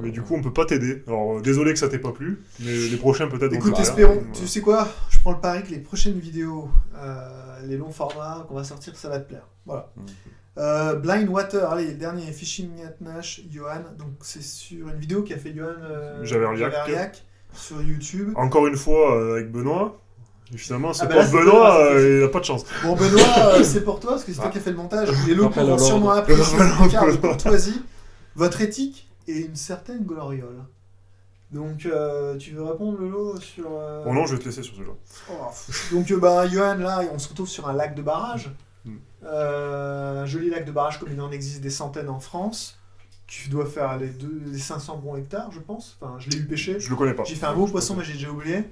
Mais 0.01 0.11
du 0.11 0.23
coup, 0.23 0.35
on 0.35 0.43
peut 0.43 0.53
pas 0.53 0.65
t'aider. 0.67 1.03
Alors, 1.07 1.39
euh, 1.39 1.41
désolé 1.41 1.73
que 1.73 1.79
ça 1.79 1.89
t'ait 1.89 1.99
pas 1.99 2.13
plu, 2.13 2.43
mais 2.61 2.73
les 2.89 2.97
prochains 2.97 3.29
peut-être. 3.29 3.53
Écoute, 3.55 3.79
espérons. 3.79 4.15
Voilà. 4.15 4.27
Tu 4.33 4.47
sais 4.47 4.61
quoi? 4.61 4.89
Je 5.11 5.19
prends 5.21 5.33
le 5.33 5.41
pari 5.41 5.63
que 5.63 5.71
les 5.71 5.79
prochaines 5.79 6.19
vidéos, 6.19 6.69
euh, 6.97 7.29
les 7.67 7.77
longs 7.77 7.91
formats 7.93 8.45
qu'on 8.49 8.55
va 8.57 8.65
sortir, 8.65 8.97
ça 8.97 9.09
va 9.09 9.19
te 9.21 9.29
plaire. 9.29 9.47
Voilà. 9.65 9.91
Euh, 10.59 10.97
Blind 10.97 11.29
Water, 11.31 11.71
allez, 11.71 11.87
le 11.89 11.95
dernier 11.95 12.31
Fishing 12.33 12.71
at 12.87 13.03
Nash, 13.03 13.41
Johan. 13.51 13.85
Donc 13.99 14.11
c'est 14.21 14.43
sur 14.43 14.89
une 14.89 14.97
vidéo 14.99 15.23
qu'a 15.23 15.39
fait 15.39 15.55
Johan 15.55 15.69
euh, 15.81 16.23
Javerliac. 16.25 16.73
Javerliac 16.73 17.25
sur 17.55 17.81
YouTube. 17.83 18.33
Encore 18.37 18.67
une 18.67 18.77
fois, 18.77 19.17
euh, 19.17 19.35
avec 19.37 19.51
Benoît. 19.51 19.99
Et 20.53 20.59
finalement, 20.59 20.93
c'est 20.93 21.05
Ah 21.05 21.07
bah 21.07 21.15
là, 21.17 21.27
c'est 21.27 21.33
Benoît, 21.33 21.81
euh, 21.81 22.19
il 22.21 22.25
a 22.25 22.29
pas 22.29 22.41
de 22.41 22.45
chance. 22.45 22.65
Bon 22.83 22.95
Benoît, 22.95 23.55
euh, 23.55 23.63
c'est 23.65 23.83
pour 23.83 24.01
toi 24.01 24.13
parce 24.13 24.25
que 24.25 24.33
c'est 24.33 24.41
toi 24.41 24.51
qui 24.51 24.59
as 24.59 24.61
fait 24.61 24.71
le 24.71 24.77
montage. 24.77 25.09
Rappel 25.09 25.39
vont 25.39 25.51
alors. 25.57 25.81
sûrement 25.81 26.15
ce 26.15 26.57
alors. 26.57 27.21
courtoisie, 27.21 27.83
votre 28.37 28.61
éthique 28.61 29.09
et 29.29 29.39
une 29.39 29.57
certaine 29.57 30.05
gloriole. 30.05 30.65
Donc 31.51 31.87
euh, 31.87 32.37
tu 32.37 32.53
veux 32.53 32.65
répondre 32.65 32.99
Lolo 32.99 33.41
sur. 33.41 33.71
Bon, 34.05 34.13
non, 34.13 34.27
je 34.27 34.35
vais 34.35 34.41
te 34.41 34.45
laisser 34.45 34.63
sur 34.63 34.75
celui-là. 34.75 34.93
Oh, 35.31 35.35
Donc, 35.93 36.13
bah, 36.15 36.47
Johan, 36.47 36.77
là, 36.77 37.03
on 37.13 37.19
se 37.19 37.29
retrouve 37.31 37.49
sur 37.49 37.69
un 37.69 37.73
lac 37.73 37.95
de 37.95 38.03
barrage. 38.03 38.51
Mm. 38.85 38.97
Un 39.27 40.27
joli 40.27 40.51
lac 40.51 40.67
de 40.67 40.73
barrage, 40.73 40.99
comme 40.99 41.13
il 41.13 41.21
en 41.21 41.31
existe 41.31 41.63
des 41.63 41.71
centaines 41.71 42.11
en 42.11 42.21
France. 42.21 42.79
Tu 43.35 43.49
dois 43.49 43.65
faire 43.65 43.97
les, 43.97 44.09
deux, 44.09 44.43
les 44.45 44.59
500 44.59 44.99
bons 44.99 45.17
hectares, 45.17 45.51
je 45.53 45.59
pense. 45.59 45.97
Enfin, 45.99 46.17
je 46.19 46.29
l'ai 46.29 46.37
eu 46.37 46.45
pêché. 46.45 46.79
Je 46.79 46.91
le 46.91 46.97
connais 46.97 47.15
pas. 47.15 47.25
J'ai 47.25 47.35
fait 47.35 47.47
un 47.47 47.55
beau 47.55 47.67
poisson, 47.67 47.97
mais 47.97 48.05
j'ai 48.05 48.13
déjà 48.13 48.31
oublié. 48.31 48.63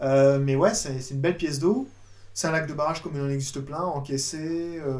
Euh, 0.00 0.38
mais 0.38 0.54
ouais, 0.54 0.72
c'est 0.72 1.10
une 1.10 1.20
belle 1.20 1.36
pièce 1.36 1.58
d'eau. 1.58 1.88
C'est 2.32 2.46
un 2.46 2.52
lac 2.52 2.68
de 2.68 2.74
barrage 2.74 3.02
comme 3.02 3.16
il 3.16 3.20
en 3.20 3.28
existe 3.28 3.58
plein, 3.58 3.80
encaissé, 3.80 4.80
euh, 4.86 4.98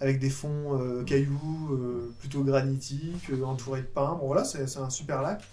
avec 0.00 0.18
des 0.18 0.30
fonds 0.30 0.80
euh, 0.80 1.04
cailloux 1.04 1.78
plutôt 2.18 2.42
granitiques, 2.42 3.30
entourés 3.44 3.82
de 3.82 3.86
pins. 3.86 4.18
Bon, 4.20 4.26
voilà, 4.26 4.44
c'est 4.44 4.78
un 4.78 4.90
super 4.90 5.22
lac. 5.22 5.44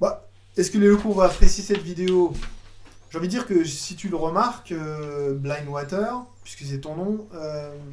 Bah, 0.00 0.28
Est-ce 0.56 0.70
que 0.70 0.78
les 0.78 0.86
locaux 0.86 1.10
vont 1.12 1.22
apprécier 1.22 1.64
cette 1.64 1.82
vidéo? 1.82 2.32
J'ai 3.10 3.18
envie 3.18 3.26
de 3.26 3.32
dire 3.32 3.48
que 3.48 3.64
si 3.64 3.96
tu 3.96 4.08
le 4.08 4.16
remarques, 4.16 4.72
Blind 4.72 5.66
Water, 5.68 6.24
puisque 6.44 6.62
c'est 6.70 6.82
ton 6.82 6.94
nom, 6.94 7.26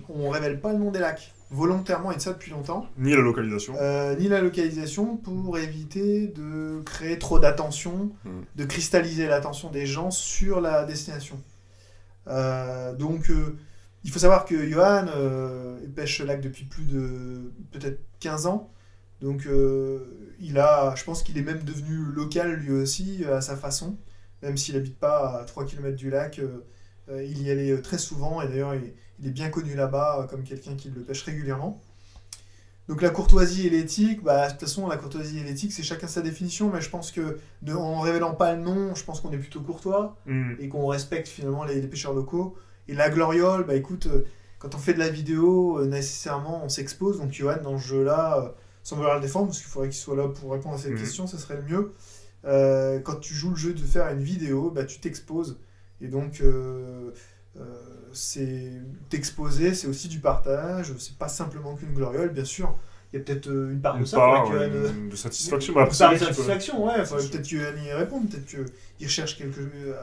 on 0.08 0.30
révèle 0.30 0.62
pas 0.62 0.72
le 0.72 0.78
nom 0.78 0.92
des 0.92 1.00
lacs 1.00 1.34
volontairement 1.52 2.12
et 2.12 2.16
de 2.16 2.22
ça 2.22 2.34
depuis 2.34 2.52
longtemps. 2.52 2.88
Ni 2.98 3.12
la 3.12 3.22
localisation. 3.22 3.76
Euh, 3.80 4.16
ni 4.16 4.28
la 4.28 4.42
localisation 4.42 5.18
pour 5.18 5.58
éviter 5.58 6.28
de 6.28 6.82
créer 6.86 7.20
trop 7.20 7.40
d'attention, 7.40 8.12
Mm. 8.26 8.30
de 8.56 8.66
cristalliser 8.66 9.28
l'attention 9.28 9.70
des 9.70 9.86
gens 9.86 10.12
sur 10.12 10.62
la 10.62 10.84
destination. 10.86 11.40
Euh, 12.28 12.94
donc, 12.96 13.30
euh, 13.30 13.58
il 14.04 14.12
faut 14.12 14.20
savoir 14.20 14.46
que 14.46 14.68
Johan 14.70 15.06
pêche 15.96 16.18
ce 16.18 16.24
lac 16.24 16.42
depuis 16.42 16.66
plus 16.66 16.84
de 16.86 17.52
peut-être 17.72 18.02
15 18.20 18.48
ans. 18.48 18.70
Donc, 19.22 19.48
il 20.42 20.60
a, 20.60 20.94
je 20.98 21.04
pense 21.06 21.24
qu'il 21.24 21.38
est 21.38 21.42
même 21.44 21.64
devenu 21.64 21.96
local 22.14 22.56
lui 22.56 22.72
aussi 22.72 23.24
à 23.32 23.40
sa 23.40 23.56
façon, 23.56 23.96
même 24.42 24.58
s'il 24.58 24.76
n'habite 24.76 25.00
pas 25.00 25.40
à 25.40 25.46
3 25.46 25.66
km 25.66 25.96
du 25.96 26.10
lac. 26.10 26.42
il 27.10 27.42
y 27.42 27.50
allait 27.50 27.82
très 27.82 27.98
souvent 27.98 28.42
et 28.42 28.48
d'ailleurs, 28.50 28.76
il, 28.76 28.94
il 29.24 29.30
est 29.30 29.32
bien 29.32 29.50
connu 29.50 29.74
là-bas 29.76 30.20
euh, 30.22 30.28
comme 30.28 30.44
quelqu'un 30.44 30.76
qui 30.76 30.90
le 30.90 31.02
pêche 31.02 31.24
régulièrement. 31.24 31.82
Donc 32.90 33.02
la 33.02 33.10
courtoisie 33.10 33.66
et 33.68 33.70
l'éthique, 33.70 34.22
bah, 34.24 34.48
de 34.48 34.52
toute 34.52 34.60
façon 34.62 34.88
la 34.90 34.98
courtoisie 34.98 35.40
et 35.40 35.44
l'éthique 35.44 35.72
c'est 35.72 35.84
chacun 35.84 36.08
sa 36.08 36.22
définition, 36.22 36.70
mais 36.70 36.82
je 36.82 36.90
pense 36.90 37.12
que 37.12 37.38
de- 37.62 37.74
en 37.74 38.02
révélant 38.02 38.34
pas 38.34 38.54
le 38.54 38.62
nom, 38.62 38.94
je 38.94 39.04
pense 39.06 39.22
qu'on 39.22 39.32
est 39.32 39.38
plutôt 39.38 39.62
courtois 39.62 40.18
Hmm. 40.26 40.56
et 40.60 40.68
qu'on 40.68 40.88
respecte 40.88 41.28
finalement 41.30 41.64
les, 41.64 41.80
les 41.80 41.88
pêcheurs 41.88 42.14
locaux. 42.14 42.56
Et 42.90 42.94
la 42.94 43.10
gloriole, 43.10 43.64
bah 43.66 43.76
écoute, 43.76 44.08
euh, 44.08 44.26
quand 44.60 44.76
on 44.76 44.78
fait 44.78 44.94
de 44.94 45.00
la 45.00 45.08
vidéo, 45.10 45.80
euh, 45.80 45.86
nécessairement 45.88 46.62
on 46.66 46.68
s'expose, 46.70 47.20
donc 47.20 47.32
Johan 47.32 47.58
dans 47.64 47.78
ce 47.78 47.88
jeu-là, 47.88 48.38
euh, 48.40 48.50
sans 48.84 48.98
vouloir 48.98 49.16
le 49.16 49.22
défendre, 49.22 49.46
parce 49.48 49.60
qu'il 49.60 49.68
faudrait 49.70 49.88
qu'il 49.88 49.98
soit 50.02 50.18
là 50.18 50.28
pour 50.28 50.52
répondre 50.52 50.76
à 50.76 50.78
cette 50.78 50.92
Mhm. 50.92 50.98
question, 51.00 51.26
ça 51.26 51.38
serait 51.38 51.56
le 51.56 51.64
mieux. 51.64 51.94
Euh, 52.44 53.00
quand 53.00 53.16
tu 53.22 53.34
joues 53.34 53.52
le 53.52 53.56
jeu 53.56 53.74
de 53.74 53.80
faire 53.82 54.10
une 54.10 54.22
vidéo, 54.22 54.70
bah 54.72 54.84
tu 54.84 55.00
t'exposes. 55.00 55.58
Et 56.02 56.10
donc, 56.10 56.42
c'est 58.14 58.82
t'exposer, 59.10 59.74
c'est 59.74 59.88
aussi 59.88 60.08
du 60.08 60.20
partage, 60.20 60.94
c'est 60.98 61.18
pas 61.18 61.28
simplement 61.28 61.76
qu'une 61.76 61.94
gloriole, 61.94 62.30
bien 62.30 62.46
sûr. 62.46 62.78
Il 63.14 63.20
y 63.20 63.22
a 63.22 63.26
peut-être 63.26 63.48
euh, 63.48 63.72
une 63.72 63.80
part 63.80 63.94
de 63.96 64.00
Une 64.00 64.06
ça. 64.08 64.18
part 64.18 64.48
faudrait 64.48 64.70
que 64.70 64.76
euh, 64.76 65.10
de 65.12 65.16
satisfaction. 65.16 65.74
une 65.74 65.76
Bah, 65.80 65.84
après, 65.84 66.14
de 66.16 66.18
qu'il 66.18 66.28
satisfaction, 66.28 66.86
ouais. 66.86 66.94
Peut-être 67.04 67.42
que 67.44 67.48
Johan 67.48 67.84
y 67.86 67.92
répond, 67.94 68.22
peut-être 68.22 68.46
qu'il 68.48 69.06
recherche 69.08 69.38
quelque 69.38 69.60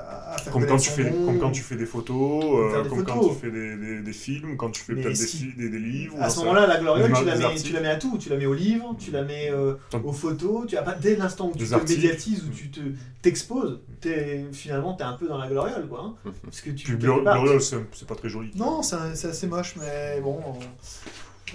à, 0.08 0.34
à 0.34 0.38
faire 0.38 0.52
Comme 0.52 0.64
quand, 0.66 0.76
tu 0.76 0.90
fais, 0.90 1.10
nom. 1.10 1.26
comme 1.26 1.38
quand 1.40 1.50
tu 1.50 1.62
fais 1.62 1.74
des 1.76 1.86
photos, 1.86 2.44
euh, 2.74 2.82
des 2.84 2.88
comme 2.88 3.04
quand 3.04 3.28
tu 3.28 3.34
fais 3.34 3.50
des, 3.50 3.76
des, 3.76 4.00
des 4.02 4.12
films, 4.12 4.56
quand 4.56 4.70
tu 4.70 4.82
fais 4.82 4.94
peut-être 4.94 5.08
des, 5.08 5.14
si- 5.16 5.52
livres. 5.56 6.16
À 6.20 6.30
ce 6.30 6.38
moment-là, 6.40 6.66
la 6.68 6.78
gloriole, 6.78 7.12
tu 7.12 7.24
la, 7.24 7.36
mets, 7.36 7.54
tu 7.56 7.72
la 7.72 7.80
mets 7.80 7.88
à 7.88 7.96
tout. 7.96 8.16
Tu 8.18 8.28
la 8.28 8.36
mets 8.36 8.46
au 8.46 8.54
livre, 8.54 8.94
tu 8.98 9.10
la 9.10 9.22
mets 9.22 9.50
euh, 9.50 9.74
aux 10.04 10.12
photos. 10.12 10.66
Tu 10.68 10.76
as 10.76 10.82
pas 10.82 10.94
dès 10.94 11.16
l'instant 11.16 11.48
où 11.48 11.52
tu 11.52 11.64
Des 11.64 11.70
te 11.70 11.74
articles. 11.74 12.00
médiatises, 12.00 12.44
où 12.44 12.50
tu 12.54 12.70
te 12.70 12.80
t'exposes, 13.22 13.80
t'es- 14.00 14.44
finalement, 14.52 14.94
tu 14.94 15.02
es 15.02 15.06
un 15.06 15.14
peu 15.14 15.26
dans 15.26 15.38
la 15.38 15.48
gloriole, 15.48 15.88
quoi. 15.88 16.14
hein. 16.24 16.30
Parce 16.44 16.60
que 16.60 16.70
tu 16.70 16.84
Puis 16.86 16.96
Gloriole, 16.96 17.60
c'est 17.60 18.06
pas 18.06 18.14
très 18.14 18.28
joli. 18.28 18.50
Non, 18.54 18.82
c'est 18.82 18.96
assez 19.28 19.46
moche, 19.48 19.74
mais 19.80 20.20
bon. 20.20 20.38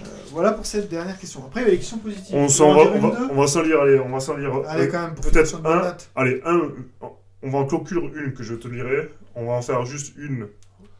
Euh, 0.00 0.04
euh, 0.04 0.08
voilà 0.32 0.52
pour 0.52 0.66
cette 0.66 0.88
dernière 0.88 1.18
question. 1.18 1.42
Après, 1.46 1.60
il 1.62 1.64
y 1.64 1.68
a 1.68 1.70
les 1.72 1.78
questions 1.78 1.98
positives. 1.98 2.34
On 2.34 2.48
s'en 2.48 2.74
va, 2.74 2.82
on 2.92 2.98
va, 2.98 3.18
deux 3.18 3.28
on 3.30 3.40
va 3.40 3.46
s'en 3.46 3.62
lire, 3.62 3.80
allez, 3.80 3.98
on 3.98 4.08
va 4.10 4.20
s'en 4.20 4.36
lire. 4.36 4.52
Allez, 4.68 4.84
euh, 4.84 4.90
quand 4.90 5.02
même, 5.02 5.14
peut-être 5.14 5.60
un. 5.66 5.96
Allez, 6.14 6.40
un, 6.44 6.60
on 7.42 7.50
va 7.50 7.58
en 7.58 7.66
conclure 7.66 8.10
une 8.14 8.32
que 8.32 8.42
je 8.42 8.54
te 8.54 8.68
lirai. 8.68 9.10
On 9.34 9.46
va 9.46 9.52
en 9.52 9.62
faire 9.62 9.84
juste 9.86 10.14
une 10.16 10.46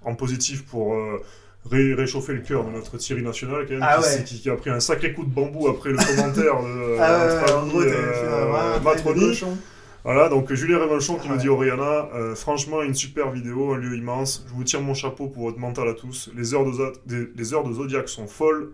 en 0.05 0.15
positif 0.15 0.65
pour 0.67 0.95
euh, 0.95 1.23
ré- 1.71 1.95
réchauffer 1.95 2.35
le 2.35 2.41
cœur 2.41 2.65
de 2.65 2.71
notre 2.71 2.97
Thierry 2.99 3.23
National, 3.23 3.65
quand 3.67 3.73
même, 3.75 3.81
Ah 3.83 3.97
qui, 3.99 4.03
ouais. 4.05 4.09
s'est- 4.11 4.25
qui- 4.25 4.41
qui 4.41 4.51
a 4.51 4.57
pris 4.57 4.71
un 4.71 4.79
sacré 4.81 5.13
coup 5.13 5.25
de 5.25 5.31
bambou 5.35 5.69
après 5.69 5.91
le 5.91 5.97
commentaire 5.97 6.63
de 6.63 6.97
Ah 7.01 7.27
ouais, 7.27 7.41
euh. 10.07 10.13
Voilà, 10.13 10.29
donc 10.29 10.53
Julien 10.53 10.79
Révenchon 10.79 11.17
qui 11.17 11.29
nous 11.29 11.37
dit. 11.37 11.49
Oriana, 11.49 12.09
euh, 12.15 12.35
franchement 12.35 12.83
une 12.83 12.95
super 12.95 13.31
vidéo, 13.31 13.73
un 13.73 13.79
lieu 13.79 13.97
immense. 13.97 14.45
Je 14.49 14.55
vous 14.55 14.65
tire 14.65 14.81
mon 14.81 14.95
chapeau 14.95 15.27
pour 15.29 15.45
votre 15.45 15.59
mental 15.59 15.89
à 15.89 15.95
tous. 15.95 16.31
Les 16.37 16.55
heures 16.55 16.65
de, 17.07 17.33
les 17.35 17.55
heures 17.55 17.65
de 17.65 17.73
Zodiac 17.73 18.09
sont 18.09 18.27
folles. 18.27 18.71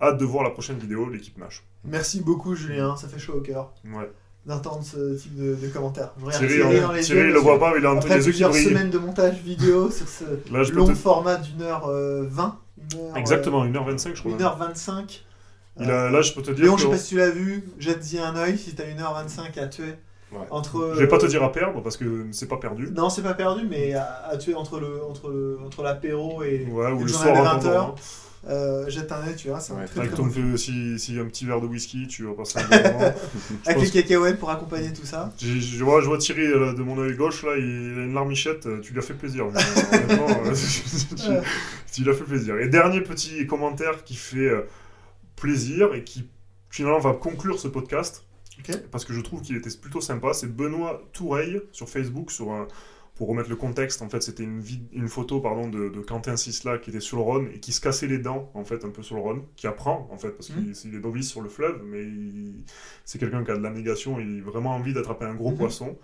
Hâte 0.00 0.18
de 0.18 0.24
voir 0.24 0.42
la 0.42 0.50
prochaine 0.50 0.78
vidéo, 0.78 1.08
l'équipe 1.08 1.38
Nash. 1.38 1.62
Merci 1.84 2.20
beaucoup, 2.22 2.56
Julien. 2.56 2.96
Ça 2.96 3.06
fait 3.06 3.20
chaud 3.20 3.34
au 3.36 3.40
cœur 3.40 3.72
Ouais. 3.84 4.10
d'entendre 4.46 4.82
ce 4.82 5.16
type 5.16 5.36
de, 5.36 5.54
de 5.54 5.68
commentaires. 5.68 6.12
Thierry, 6.30 6.48
Thierry 6.56 6.78
on- 6.80 6.86
dans 6.88 6.92
les 6.92 7.02
Thierry, 7.02 7.20
yeux, 7.20 7.28
il 7.28 7.32
le 7.34 7.38
voit 7.38 7.60
pas, 7.60 7.72
mais 7.72 7.78
il 7.78 7.86
a 7.86 7.92
entre 7.92 8.08
les 8.08 8.14
yeux 8.16 8.20
qui 8.22 8.28
plusieurs 8.30 8.50
brillent. 8.50 8.64
semaines 8.64 8.90
de 8.90 8.98
montage 8.98 9.36
vidéo 9.44 9.88
sur 9.92 10.08
ce 10.08 10.24
Là, 10.52 10.64
long 10.72 10.86
te- 10.88 10.94
format 10.94 11.36
d'une 11.36 11.62
heure 11.62 11.86
euh, 11.86 12.26
vingt, 12.28 12.58
une 12.92 12.98
heure, 13.00 13.16
Exactement, 13.16 13.64
1h25, 13.64 14.16
je 14.16 14.20
crois. 14.22 14.32
1h25. 14.32 15.22
Il 15.80 15.88
a, 15.90 16.10
là, 16.10 16.20
je 16.20 16.32
peux 16.32 16.42
te 16.42 16.50
dire 16.50 16.64
Léon, 16.64 16.74
que 16.74 16.80
je 16.80 16.86
sais 16.86 16.90
pas 16.90 16.98
si 16.98 17.08
tu 17.10 17.16
l'as 17.18 17.30
vu, 17.30 17.62
jette-y 17.78 18.18
un 18.18 18.34
oeil 18.36 18.58
si 18.58 18.74
t'as 18.74 18.84
1h25 18.84 19.56
à 19.60 19.68
tuer. 19.68 19.94
Ouais. 20.32 20.46
Entre, 20.50 20.92
je 20.94 20.98
vais 21.00 21.08
pas 21.08 21.18
te 21.18 21.26
euh, 21.26 21.28
dire 21.28 21.42
à 21.42 21.52
perdre 21.52 21.82
parce 21.82 21.96
que 21.98 22.26
c'est 22.32 22.48
pas 22.48 22.56
perdu. 22.56 22.88
Non, 22.94 23.10
c'est 23.10 23.22
pas 23.22 23.34
perdu, 23.34 23.66
mais 23.68 23.92
à, 23.94 24.24
à 24.30 24.36
tuer 24.38 24.54
entre 24.54 24.80
le 24.80 25.04
entre 25.04 25.28
le- 25.28 25.58
entre 25.64 25.82
l'apéro 25.82 26.42
et, 26.42 26.66
Ouais, 26.70 26.90
et 26.90 26.92
ou 26.94 27.02
le 27.02 27.08
soir 27.08 27.32
des 27.34 27.38
à 27.40 27.42
20 27.42 27.58
ton 27.58 27.68
heures. 27.68 27.82
moment. 27.88 27.94
euh, 28.48 28.88
jette 28.88 29.12
un 29.12 29.24
oeil, 29.26 29.36
tu 29.36 29.48
vois, 29.48 29.60
c'est 29.60 29.72
un 29.72 29.76
Ouais, 29.76 29.84
très 29.86 30.00
Avec 30.00 30.12
très 30.12 30.16
ton 30.22 30.26
bon 30.28 30.56
si, 30.56 30.98
si 30.98 31.18
un 31.20 31.26
petit 31.26 31.44
verre 31.44 31.60
de 31.60 31.66
whisky, 31.66 32.08
tu 32.08 32.24
vas 32.24 32.32
passer 32.32 32.58
un 32.60 32.62
bon 32.68 32.92
moment. 32.98 33.12
Avec 33.66 33.82
les 33.82 33.90
cacahuètes 34.02 34.38
pour 34.38 34.50
accompagner 34.50 34.92
tout 34.92 35.04
ça. 35.04 35.30
Je 35.38 35.84
vois, 35.84 36.00
je 36.00 36.06
vois 36.06 36.16
Thierry 36.18 36.48
là, 36.48 36.72
de 36.72 36.82
mon 36.82 36.98
œil 36.98 37.14
gauche, 37.14 37.44
là, 37.44 37.52
il 37.56 37.62
a 37.62 38.02
une 38.04 38.14
larmichette, 38.14 38.66
euh, 38.66 38.80
tu 38.80 38.92
lui 38.94 38.98
as 39.00 39.02
fait 39.02 39.14
plaisir. 39.14 39.46
Honnêtement, 39.46 40.28
euh, 40.46 40.54
tu, 41.16 41.24
tu 41.92 42.02
lui 42.02 42.10
as 42.10 42.14
fait 42.14 42.24
plaisir. 42.24 42.58
Et 42.58 42.68
dernier 42.68 43.00
petit 43.02 43.46
commentaire 43.46 44.02
qui 44.02 44.14
fait 44.14 44.38
euh, 44.48 44.62
plaisir 45.36 45.94
et 45.94 46.04
qui 46.04 46.28
finalement 46.70 46.98
va 47.00 47.12
conclure 47.12 47.58
ce 47.58 47.68
podcast, 47.68 48.24
Parce 48.90 49.04
que 49.04 49.12
je 49.12 49.20
trouve 49.20 49.42
qu'il 49.42 49.56
était 49.56 49.70
plutôt 49.80 50.00
sympa, 50.00 50.32
c'est 50.34 50.46
Benoît 50.54 51.02
Toureille 51.12 51.60
sur 51.72 51.88
Facebook, 51.88 52.30
sur 52.30 52.52
un- 52.52 52.68
pour 53.14 53.28
remettre 53.28 53.50
le 53.50 53.56
contexte, 53.56 54.00
en 54.02 54.08
fait, 54.08 54.22
c'était 54.22 54.42
une, 54.42 55.08
photo 55.08 55.40
pardon, 55.40 55.68
de, 55.68 55.90
de 55.90 56.00
Quentin 56.00 56.36
Sisla 56.36 56.78
qui 56.78 56.90
était 56.90 57.00
sur 57.00 57.18
le 57.18 57.22
Rhône 57.22 57.48
et 57.54 57.60
qui 57.60 57.72
se 57.72 57.80
cassait 57.80 58.06
les 58.06 58.18
dents, 58.18 58.50
en 58.54 58.64
fait, 58.64 58.84
un 58.84 58.88
peu 58.90 59.02
sur 59.02 59.16
le 59.16 59.20
Rhône, 59.20 59.42
qui 59.54 59.66
apprend, 59.66 60.08
en 60.10 60.16
fait, 60.16 60.30
parce 60.30 60.48
qu'il 60.48 60.72
il 60.84 60.94
est 60.94 60.98
novice 61.00 61.28
sur 61.28 61.42
le 61.42 61.48
fleuve, 61.50 61.82
mais 61.84 62.06
c'est 63.04 63.18
quelqu'un 63.18 63.44
qui 63.44 63.50
a 63.50 63.56
de 63.56 63.62
la 63.62 63.70
négation, 63.70 64.18
il 64.18 64.40
a 64.40 64.50
vraiment 64.50 64.70
envie 64.74 64.92
d'attraper 64.94 65.26
un 65.26 65.34
gros 65.34 65.50
Mhm. 65.50 65.58
poisson. 65.58 65.98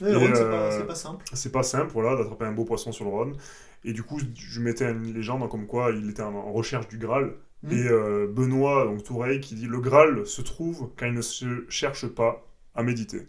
Le 0.00 0.12
c'est 0.34 0.42
euh, 0.42 0.50
pas, 0.50 0.70
c'est 0.70 0.86
pas 0.86 0.94
simple. 0.94 1.24
C'est 1.32 1.52
pas 1.52 1.62
simple, 1.62 1.92
voilà, 1.92 2.16
d'attraper 2.16 2.44
un 2.46 2.52
beau 2.52 2.64
poisson 2.64 2.92
sur 2.92 3.04
le 3.04 3.10
Rhône. 3.10 3.36
Et 3.84 3.92
du 3.92 4.02
coup, 4.02 4.18
je 4.34 4.60
mettais 4.60 4.90
une 4.90 5.12
légende 5.14 5.48
comme 5.48 5.66
quoi 5.66 5.90
il 5.92 6.10
était 6.10 6.22
en, 6.22 6.34
en 6.34 6.52
recherche 6.52 6.88
du 6.88 6.98
Graal. 6.98 7.34
Mhm. 7.62 7.72
Et 7.72 7.88
euh, 7.88 8.26
Benoît, 8.28 8.84
donc 8.84 9.02
Toureille, 9.02 9.40
qui 9.40 9.54
dit 9.54 9.66
Le 9.66 9.80
Graal 9.80 10.26
se 10.26 10.42
trouve 10.42 10.90
quand 10.96 11.06
il 11.06 11.14
ne 11.14 11.22
se 11.22 11.64
cherche 11.68 12.06
pas 12.06 12.44
à 12.74 12.82
méditer. 12.82 13.28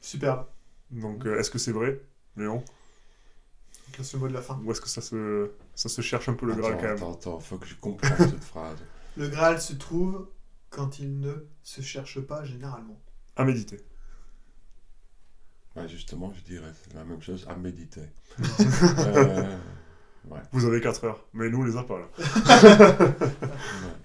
Superbe. 0.00 0.46
Donc, 0.90 1.26
euh, 1.26 1.38
est-ce 1.38 1.50
que 1.50 1.58
c'est 1.58 1.72
vrai, 1.72 2.00
Léon? 2.36 2.64
C'est 4.00 4.14
le 4.14 4.20
mot 4.20 4.28
de 4.28 4.32
la 4.32 4.40
fin. 4.42 4.58
Ou 4.64 4.70
est-ce 4.72 4.80
que 4.80 4.88
ça 4.88 5.00
se, 5.02 5.50
ça 5.74 5.88
se 5.88 6.00
cherche 6.00 6.28
un 6.28 6.34
peu 6.34 6.46
le 6.46 6.54
Graal 6.54 6.72
attends, 6.72 6.80
quand 6.80 6.86
même? 6.86 6.96
attends, 6.96 7.12
attends, 7.12 7.40
faut 7.40 7.58
que 7.58 7.66
je 7.66 7.74
comprenne 7.74 8.16
cette 8.16 8.42
phrase. 8.44 8.78
Le 9.16 9.28
Graal 9.28 9.60
se 9.60 9.74
trouve 9.74 10.28
quand 10.70 10.98
il 10.98 11.20
ne 11.20 11.32
se 11.62 11.82
cherche 11.82 12.20
pas 12.20 12.44
généralement. 12.44 12.98
À 13.36 13.44
méditer. 13.44 13.80
Ouais, 15.76 15.88
justement, 15.88 16.32
je 16.34 16.42
dirais 16.42 16.72
c'est 16.82 16.94
la 16.94 17.04
même 17.04 17.20
chose 17.22 17.46
à 17.48 17.56
méditer. 17.56 18.02
Euh, 18.98 19.58
vous 20.52 20.64
avez 20.66 20.80
4 20.80 21.04
heures, 21.04 21.20
mais 21.34 21.48
nous, 21.48 21.60
on 21.60 21.64
les 21.64 21.76
a 21.76 21.82
pas 21.82 21.98
là. 21.98 22.06